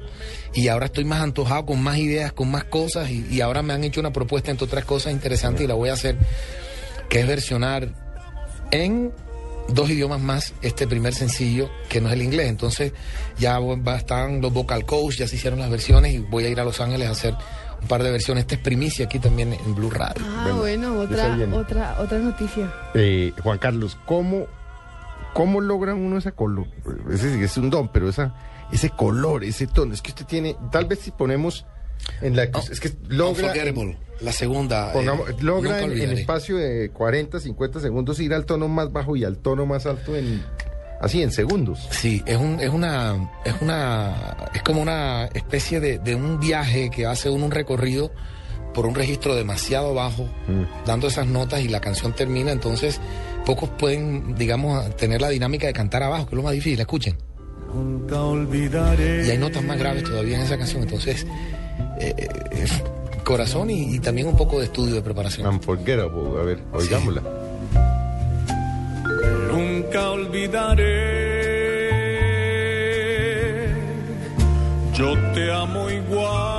Y 0.53 0.67
ahora 0.67 0.85
estoy 0.85 1.05
más 1.05 1.21
antojado 1.21 1.65
con 1.65 1.81
más 1.81 1.97
ideas, 1.97 2.33
con 2.33 2.51
más 2.51 2.65
cosas, 2.65 3.09
y, 3.09 3.25
y 3.31 3.41
ahora 3.41 3.63
me 3.63 3.73
han 3.73 3.83
hecho 3.83 3.99
una 3.99 4.13
propuesta, 4.13 4.51
entre 4.51 4.65
otras 4.65 4.85
cosas 4.85 5.11
interesantes, 5.11 5.63
y 5.63 5.67
la 5.67 5.73
voy 5.73 5.89
a 5.89 5.93
hacer, 5.93 6.17
que 7.09 7.21
es 7.21 7.27
versionar 7.27 7.89
en 8.69 9.11
dos 9.69 9.89
idiomas 9.89 10.21
más 10.21 10.53
este 10.61 10.87
primer 10.87 11.13
sencillo 11.13 11.69
que 11.89 12.01
no 12.01 12.07
es 12.07 12.13
el 12.13 12.21
inglés. 12.21 12.47
Entonces 12.47 12.93
ya 13.37 13.59
va 13.59 13.93
a 13.93 13.97
estar 13.97 14.29
los 14.29 14.53
vocal 14.53 14.85
coach, 14.85 15.17
ya 15.17 15.27
se 15.27 15.35
hicieron 15.35 15.59
las 15.59 15.69
versiones 15.69 16.13
y 16.13 16.19
voy 16.19 16.45
a 16.45 16.49
ir 16.49 16.59
a 16.59 16.63
Los 16.63 16.79
Ángeles 16.81 17.07
a 17.07 17.11
hacer 17.11 17.35
un 17.81 17.87
par 17.87 18.03
de 18.03 18.11
versiones. 18.11 18.43
Este 18.43 18.55
es 18.55 18.61
primicia 18.61 19.05
aquí 19.05 19.19
también 19.19 19.53
en 19.53 19.75
Blue 19.75 19.89
Radio. 19.89 20.23
Ah, 20.25 20.53
bueno, 20.57 20.93
Bueno, 20.95 20.99
otra, 21.01 21.35
esa 21.35 21.55
otra, 21.55 21.97
otra 21.99 22.19
noticia. 22.19 22.71
Eh, 22.93 23.33
Juan 23.43 23.57
Carlos, 23.57 23.97
¿cómo, 24.05 24.47
¿cómo 25.33 25.61
logra 25.61 25.95
uno 25.95 26.17
ese 26.17 26.31
color? 26.31 26.67
Ese 27.11 27.33
sí 27.33 27.39
que 27.39 27.45
es 27.45 27.57
un 27.57 27.69
don, 27.69 27.89
pero 27.89 28.09
esa, 28.09 28.33
ese 28.71 28.89
color, 28.89 29.43
ese 29.43 29.67
tono, 29.67 29.93
es 29.93 30.01
que 30.01 30.11
usted 30.11 30.25
tiene, 30.25 30.55
tal 30.71 30.85
vez 30.85 30.99
si 30.99 31.11
ponemos 31.11 31.65
en 32.21 32.35
la... 32.35 32.43
es 32.43 32.79
que 32.79 32.91
logra... 33.07 33.53
La 34.21 34.31
segunda. 34.31 34.91
eh, 34.91 34.93
pongamos- 34.93 35.41
logra 35.41 35.81
en, 35.81 35.91
espacio 36.11 36.55
de 36.57 36.89
40, 36.91 37.39
50 37.39 37.79
segundos 37.81 38.19
ir 38.21 38.33
al 38.33 38.45
tono 38.45 38.67
más 38.69 38.91
bajo 38.93 39.15
y 39.17 39.25
al 39.25 39.37
tono 39.37 39.65
más 39.65 39.85
alto 39.85 40.15
en 40.15 40.41
así 41.01 41.21
en 41.21 41.31
segundos. 41.31 41.85
Sí, 41.91 42.23
es 42.25 42.37
un, 42.37 42.59
es 42.61 42.69
una, 42.69 43.29
es 43.43 43.53
una, 43.61 44.37
es 44.53 44.63
como 44.63 44.81
una 44.81 45.25
especie 45.33 45.81
de, 45.81 45.99
de 45.99 46.15
un 46.15 46.39
viaje 46.39 46.89
que 46.89 47.05
hace 47.05 47.29
uno 47.29 47.45
un 47.45 47.51
recorrido 47.51 48.11
por 48.73 48.85
un 48.85 48.95
registro 48.95 49.35
demasiado 49.35 49.93
bajo, 49.93 50.23
Mm. 50.47 50.85
dando 50.85 51.07
esas 51.07 51.27
notas 51.27 51.59
y 51.61 51.67
la 51.67 51.81
canción 51.81 52.13
termina, 52.13 52.51
entonces 52.53 53.01
pocos 53.45 53.69
pueden, 53.69 54.35
digamos, 54.35 54.95
tener 54.95 55.19
la 55.21 55.29
dinámica 55.29 55.67
de 55.67 55.73
cantar 55.73 56.03
abajo, 56.03 56.25
que 56.27 56.35
es 56.35 56.37
lo 56.37 56.43
más 56.43 56.53
difícil, 56.53 56.79
escuchen. 56.79 57.17
Nunca 57.73 58.21
olvidaré. 58.21 59.27
Y 59.27 59.29
hay 59.31 59.37
notas 59.37 59.61
más 59.63 59.77
graves 59.77 60.03
todavía 60.05 60.37
en 60.37 60.43
esa 60.43 60.57
canción, 60.57 60.81
entonces, 60.83 61.27
eh, 61.99 62.15
eh, 62.51 62.67
corazón 63.23 63.69
y, 63.69 63.95
y 63.95 63.99
también 63.99 64.27
un 64.27 64.37
poco 64.37 64.59
de 64.59 64.65
estudio 64.65 64.95
de 64.95 65.01
preparación. 65.01 65.47
Unforgettable, 65.47 66.39
a 66.39 66.43
ver, 66.43 66.59
oigámosla. 66.73 67.21
Nunca 69.51 70.11
olvidaré. 70.11 71.25
Yo 74.93 75.13
te 75.33 75.51
amo 75.51 75.89
igual. 75.89 76.54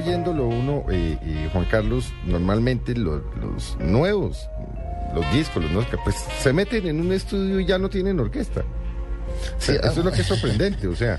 Oyéndolo 0.00 0.46
uno, 0.46 0.84
eh, 0.90 1.18
eh, 1.22 1.48
Juan 1.52 1.64
Carlos, 1.66 2.12
normalmente 2.24 2.94
los, 2.94 3.22
los 3.40 3.76
nuevos, 3.78 4.48
los 5.14 5.30
discos, 5.32 5.62
los 5.62 5.72
nuevos, 5.72 5.90
que, 5.90 5.98
pues 5.98 6.16
se 6.16 6.52
meten 6.52 6.86
en 6.86 7.00
un 7.00 7.12
estudio 7.12 7.60
y 7.60 7.66
ya 7.66 7.78
no 7.78 7.88
tienen 7.88 8.18
orquesta. 8.18 8.64
Sí, 9.58 9.72
eso 9.72 9.90
es 10.00 10.04
lo 10.04 10.12
que 10.12 10.20
es 10.22 10.26
sorprendente, 10.26 10.86
o 10.86 10.96
sea, 10.96 11.18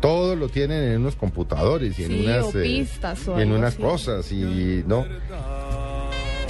todo 0.00 0.34
lo 0.36 0.48
tienen 0.48 0.82
en 0.92 1.00
unos 1.00 1.14
computadores 1.16 1.98
y 1.98 2.04
en 2.04 2.08
Sí, 2.10 2.24
unas 2.26 2.44
o 2.54 2.58
eh, 2.58 2.62
pistas 2.62 3.28
o 3.28 3.38
en 3.38 3.52
unas 3.52 3.74
así. 3.74 3.82
cosas 3.82 4.32
y 4.32 4.82
no. 4.86 5.04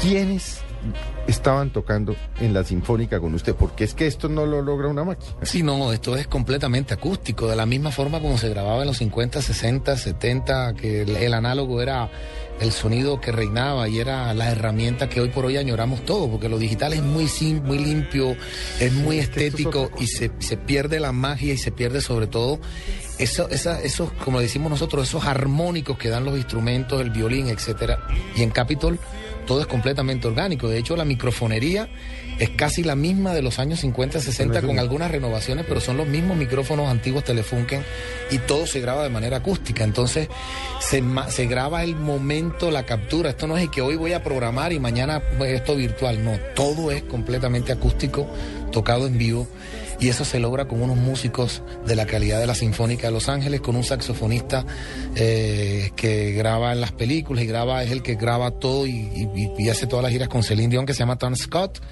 ¿Quiénes 0.01 0.61
estaban 1.27 1.71
tocando 1.71 2.17
en 2.41 2.55
la 2.55 2.65
sinfónica 2.65 3.21
con 3.21 3.35
usted? 3.35 3.55
Porque 3.55 3.85
es 3.85 3.95
que 3.95 4.07
esto 4.07 4.29
no 4.29 4.47
lo 4.47 4.63
logra 4.63 4.89
una 4.89 5.05
máquina. 5.05 5.33
Sí, 5.43 5.63
no, 5.63 5.93
esto 5.93 6.17
es 6.17 6.27
completamente 6.27 6.95
acústico, 6.95 7.49
de 7.49 7.57
la 7.57 7.67
misma 7.67 7.91
forma 7.91 8.21
como 8.21 8.39
se 8.39 8.49
grababa 8.49 8.83
en 8.83 8.89
los 8.89 8.99
50, 8.99 9.43
60, 9.43 9.97
70, 9.97 10.75
que 10.75 11.03
el, 11.03 11.17
el 11.17 11.35
análogo 11.35 11.81
era 11.81 12.11
el 12.61 12.73
sonido 12.73 13.21
que 13.21 13.33
reinaba 13.33 13.89
y 13.89 13.99
era 13.99 14.33
la 14.35 14.51
herramienta 14.51 15.09
que 15.09 15.21
hoy 15.21 15.31
por 15.31 15.47
hoy 15.47 15.57
añoramos 15.57 16.05
todo, 16.05 16.29
porque 16.29 16.49
lo 16.49 16.59
digital 16.59 16.93
es 16.93 17.03
muy 17.03 17.27
sim, 17.27 17.63
muy 17.63 17.79
limpio, 17.79 18.37
es 18.79 18.93
muy 18.93 19.19
es 19.19 19.25
estético 19.25 19.91
y 19.99 20.07
se, 20.07 20.31
se 20.39 20.57
pierde 20.57 21.01
la 21.01 21.13
magia 21.13 21.55
y 21.55 21.59
se 21.59 21.73
pierde 21.73 22.03
sobre 22.03 22.27
todo 22.27 22.61
eso, 23.19 23.49
esa, 23.51 23.81
esos, 23.83 24.13
como 24.25 24.41
decimos 24.41 24.71
nosotros, 24.71 25.09
esos 25.09 25.25
armónicos 25.25 25.99
que 25.99 26.09
dan 26.09 26.25
los 26.25 26.37
instrumentos, 26.37 27.01
el 27.01 27.11
violín, 27.11 27.49
etcétera. 27.49 27.99
Y 28.35 28.43
en 28.43 28.51
Capitol 28.51 28.99
todo 29.47 29.61
es 29.61 29.67
completamente 29.67 30.29
orgánico. 30.29 30.69
De 30.69 30.79
hecho, 30.79 30.97
la 30.97 31.05
microfonería 31.05 31.89
es 32.39 32.51
casi 32.51 32.83
la 32.83 32.97
misma 32.97 33.35
de 33.35 33.43
los 33.43 33.59
años 33.59 33.81
50, 33.81 34.21
60 34.21 34.63
con 34.63 34.79
algunas 34.79 35.11
renovaciones, 35.11 35.67
pero 35.69 35.81
son 35.81 35.99
los 35.99 36.07
mismos 36.07 36.37
micrófonos 36.37 36.89
antiguos 36.89 37.25
Telefunken 37.25 37.85
y 38.31 38.39
todo 38.39 38.67
se 38.67 38.81
graba 38.81 39.03
de 39.03 39.11
manera 39.11 39.39
acústica. 39.39 39.85
Entonces, 39.85 40.29
se, 40.81 41.03
se 41.29 41.47
graba 41.47 41.85
el 41.85 41.97
momento, 41.97 42.71
la 42.71 42.85
captura. 42.85 43.31
Esto 43.31 43.47
no 43.47 43.59
es 43.59 43.69
que 43.69 43.83
hoy 43.83 43.97
voy 43.97 44.15
a 44.15 44.23
programar 44.23 44.73
y 44.73 44.81
mañana 44.81 45.23
pues, 45.37 45.53
esto 45.53 45.77
virtual. 45.77 46.25
No, 46.25 46.39
todo 46.55 46.91
es 46.91 47.03
completamente 47.03 47.73
acústico, 47.73 48.27
tocado 48.73 49.07
en 49.07 49.19
vivo. 49.19 49.47
Y 50.01 50.09
eso 50.09 50.25
se 50.25 50.41
logra 50.41 50.67
con 50.67 50.81
unos 50.81 50.97
músicos 50.97 51.63
de 51.87 51.95
la 51.95 52.07
calidad 52.07 52.41
de 52.41 52.47
la 52.47 52.55
Sinfónica 52.55 53.09
de 53.09 53.13
Los 53.13 53.29
Ángeles, 53.29 53.61
con 53.61 53.77
un 53.77 53.85
saxofonista 53.85 54.65
eh, 55.15 55.91
que 55.95 56.33
graba 56.33 56.73
en 56.73 56.81
las 56.81 56.93
películas 56.93 57.45
y 57.45 57.47
graba, 57.47 57.85
es 57.85 57.91
el 57.91 58.03
que 58.03 58.15
graba 58.15 58.51
todo 58.53 58.87
y, 58.87 59.29
hace 59.71 59.87
todas 59.87 60.03
las 60.03 60.11
giras 60.11 60.29
con 60.29 60.43
Celine 60.43 60.71
Dion, 60.71 60.87
que 60.87 60.95
se 60.95 61.01
llama 61.01 61.19
Tom 61.19 61.37
Scott. 61.37 61.83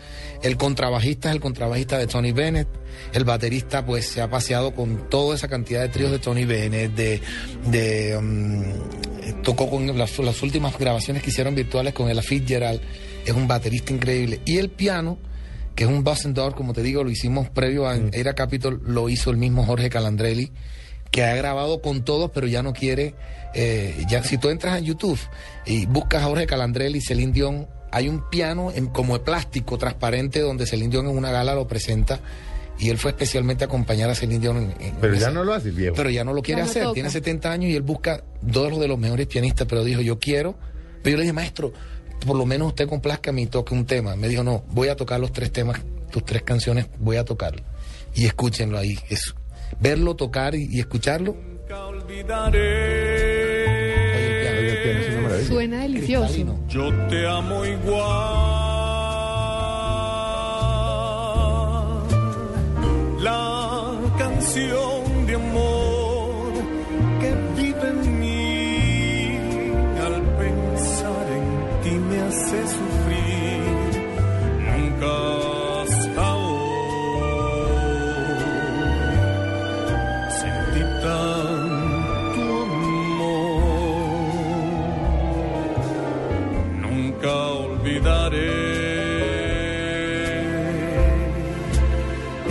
El 0.42 0.56
contrabajista 0.56 1.28
es 1.28 1.34
el 1.34 1.40
contrabajista 1.40 1.98
de 1.98 2.06
Tony 2.06 2.32
Bennett. 2.32 2.68
El 3.12 3.24
baterista, 3.24 3.84
pues, 3.84 4.06
se 4.06 4.22
ha 4.22 4.30
paseado 4.30 4.74
con 4.74 5.10
toda 5.10 5.34
esa 5.34 5.48
cantidad 5.48 5.82
de 5.82 5.88
tríos 5.88 6.10
de 6.10 6.18
Tony 6.18 6.46
Bennett, 6.46 6.94
de. 6.94 7.20
de 7.66 8.16
um, 8.16 9.42
tocó 9.42 9.68
con 9.68 9.98
las, 9.98 10.18
las 10.18 10.42
últimas 10.42 10.78
grabaciones 10.78 11.22
que 11.22 11.28
hicieron 11.28 11.54
virtuales 11.54 11.92
con 11.92 12.08
Ella 12.08 12.22
Fitzgerald. 12.22 12.80
Es 13.26 13.34
un 13.34 13.46
baterista 13.46 13.92
increíble. 13.92 14.40
Y 14.46 14.56
el 14.56 14.70
piano 14.70 15.18
que 15.78 15.84
es 15.84 15.90
un 15.90 16.02
Door, 16.34 16.56
como 16.56 16.72
te 16.72 16.82
digo, 16.82 17.04
lo 17.04 17.10
hicimos 17.10 17.48
previo 17.50 17.86
a 17.86 17.96
Era 18.10 18.34
Capitol, 18.34 18.82
lo 18.84 19.08
hizo 19.08 19.30
el 19.30 19.36
mismo 19.36 19.64
Jorge 19.64 19.88
Calandrelli, 19.90 20.50
que 21.12 21.22
ha 21.22 21.36
grabado 21.36 21.80
con 21.80 22.04
todos, 22.04 22.32
pero 22.34 22.48
ya 22.48 22.64
no 22.64 22.72
quiere, 22.72 23.14
eh, 23.54 24.04
ya 24.08 24.24
si 24.24 24.38
tú 24.38 24.48
entras 24.48 24.76
en 24.76 24.86
YouTube 24.86 25.20
y 25.66 25.86
buscas 25.86 26.24
a 26.24 26.26
Jorge 26.26 26.48
Calandrelli 26.48 26.98
y 26.98 27.00
Celine 27.00 27.32
Dion, 27.32 27.68
hay 27.92 28.08
un 28.08 28.28
piano 28.28 28.72
en- 28.74 28.88
como 28.88 29.16
de 29.16 29.24
plástico 29.24 29.78
transparente 29.78 30.40
donde 30.40 30.66
Celine 30.66 30.90
Dion 30.90 31.06
en 31.06 31.16
una 31.16 31.30
gala 31.30 31.54
lo 31.54 31.68
presenta 31.68 32.18
y 32.80 32.90
él 32.90 32.98
fue 32.98 33.12
especialmente 33.12 33.62
a 33.62 33.68
acompañar 33.68 34.10
a 34.10 34.16
Celine 34.16 34.40
Dion 34.40 34.56
en, 34.56 34.74
en 34.84 34.94
Pero 35.00 35.14
ya 35.14 35.30
no 35.30 35.44
lo 35.44 35.54
hace 35.54 35.68
el 35.68 35.76
viejo. 35.76 35.94
pero 35.94 36.10
ya 36.10 36.24
no 36.24 36.32
lo 36.32 36.42
quiere 36.42 36.62
no 36.62 36.66
hacer, 36.68 36.82
toca. 36.82 36.94
tiene 36.94 37.08
70 37.10 37.52
años 37.52 37.70
y 37.70 37.76
él 37.76 37.82
busca 37.82 38.24
dos 38.42 38.80
de 38.80 38.88
los 38.88 38.98
mejores 38.98 39.28
pianistas, 39.28 39.68
pero 39.68 39.84
dijo, 39.84 40.00
yo 40.00 40.18
quiero, 40.18 40.56
pero 41.04 41.12
yo 41.12 41.16
le 41.18 41.22
dije, 41.22 41.32
maestro, 41.32 41.72
por 42.26 42.37
lo 42.37 42.46
menos 42.46 42.68
usted 42.68 42.88
complazca 42.88 43.33
y 43.37 43.46
toque 43.46 43.74
un 43.74 43.87
tema. 43.87 44.16
Me 44.16 44.28
dijo, 44.28 44.42
no, 44.42 44.64
voy 44.70 44.88
a 44.88 44.96
tocar 44.96 45.20
los 45.20 45.33
tres 45.33 45.52
temas, 45.52 45.81
tus 46.11 46.24
tres 46.24 46.42
canciones, 46.42 46.87
voy 46.98 47.16
a 47.16 47.24
tocarlo. 47.24 47.62
Y 48.14 48.26
escúchenlo 48.26 48.78
ahí, 48.78 48.98
es 49.09 49.35
verlo 49.81 50.16
tocar 50.16 50.54
y, 50.54 50.68
y 50.70 50.81
escucharlo. 50.81 51.35
Nunca 51.35 51.87
olvidaré. 51.87 53.59
Piano, 54.42 55.22
piano. 55.28 55.44
Suena 55.46 55.83
delicioso. 55.83 56.26
cristalino. 56.26 56.68
Yo 56.68 56.92
te 57.09 57.26
amo 57.26 57.64
igual. 57.64 58.59
La 63.20 63.92
canción 64.18 65.26
de 65.26 65.35
amor 65.35 65.77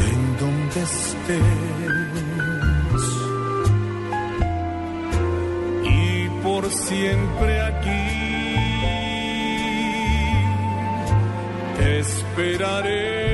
en 0.10 0.38
donde 0.40 0.82
estés 0.82 1.42
y 5.86 6.30
por 6.44 6.70
siempre 6.72 7.62
aquí 7.62 8.06
te 11.78 12.00
esperaré 12.00 13.27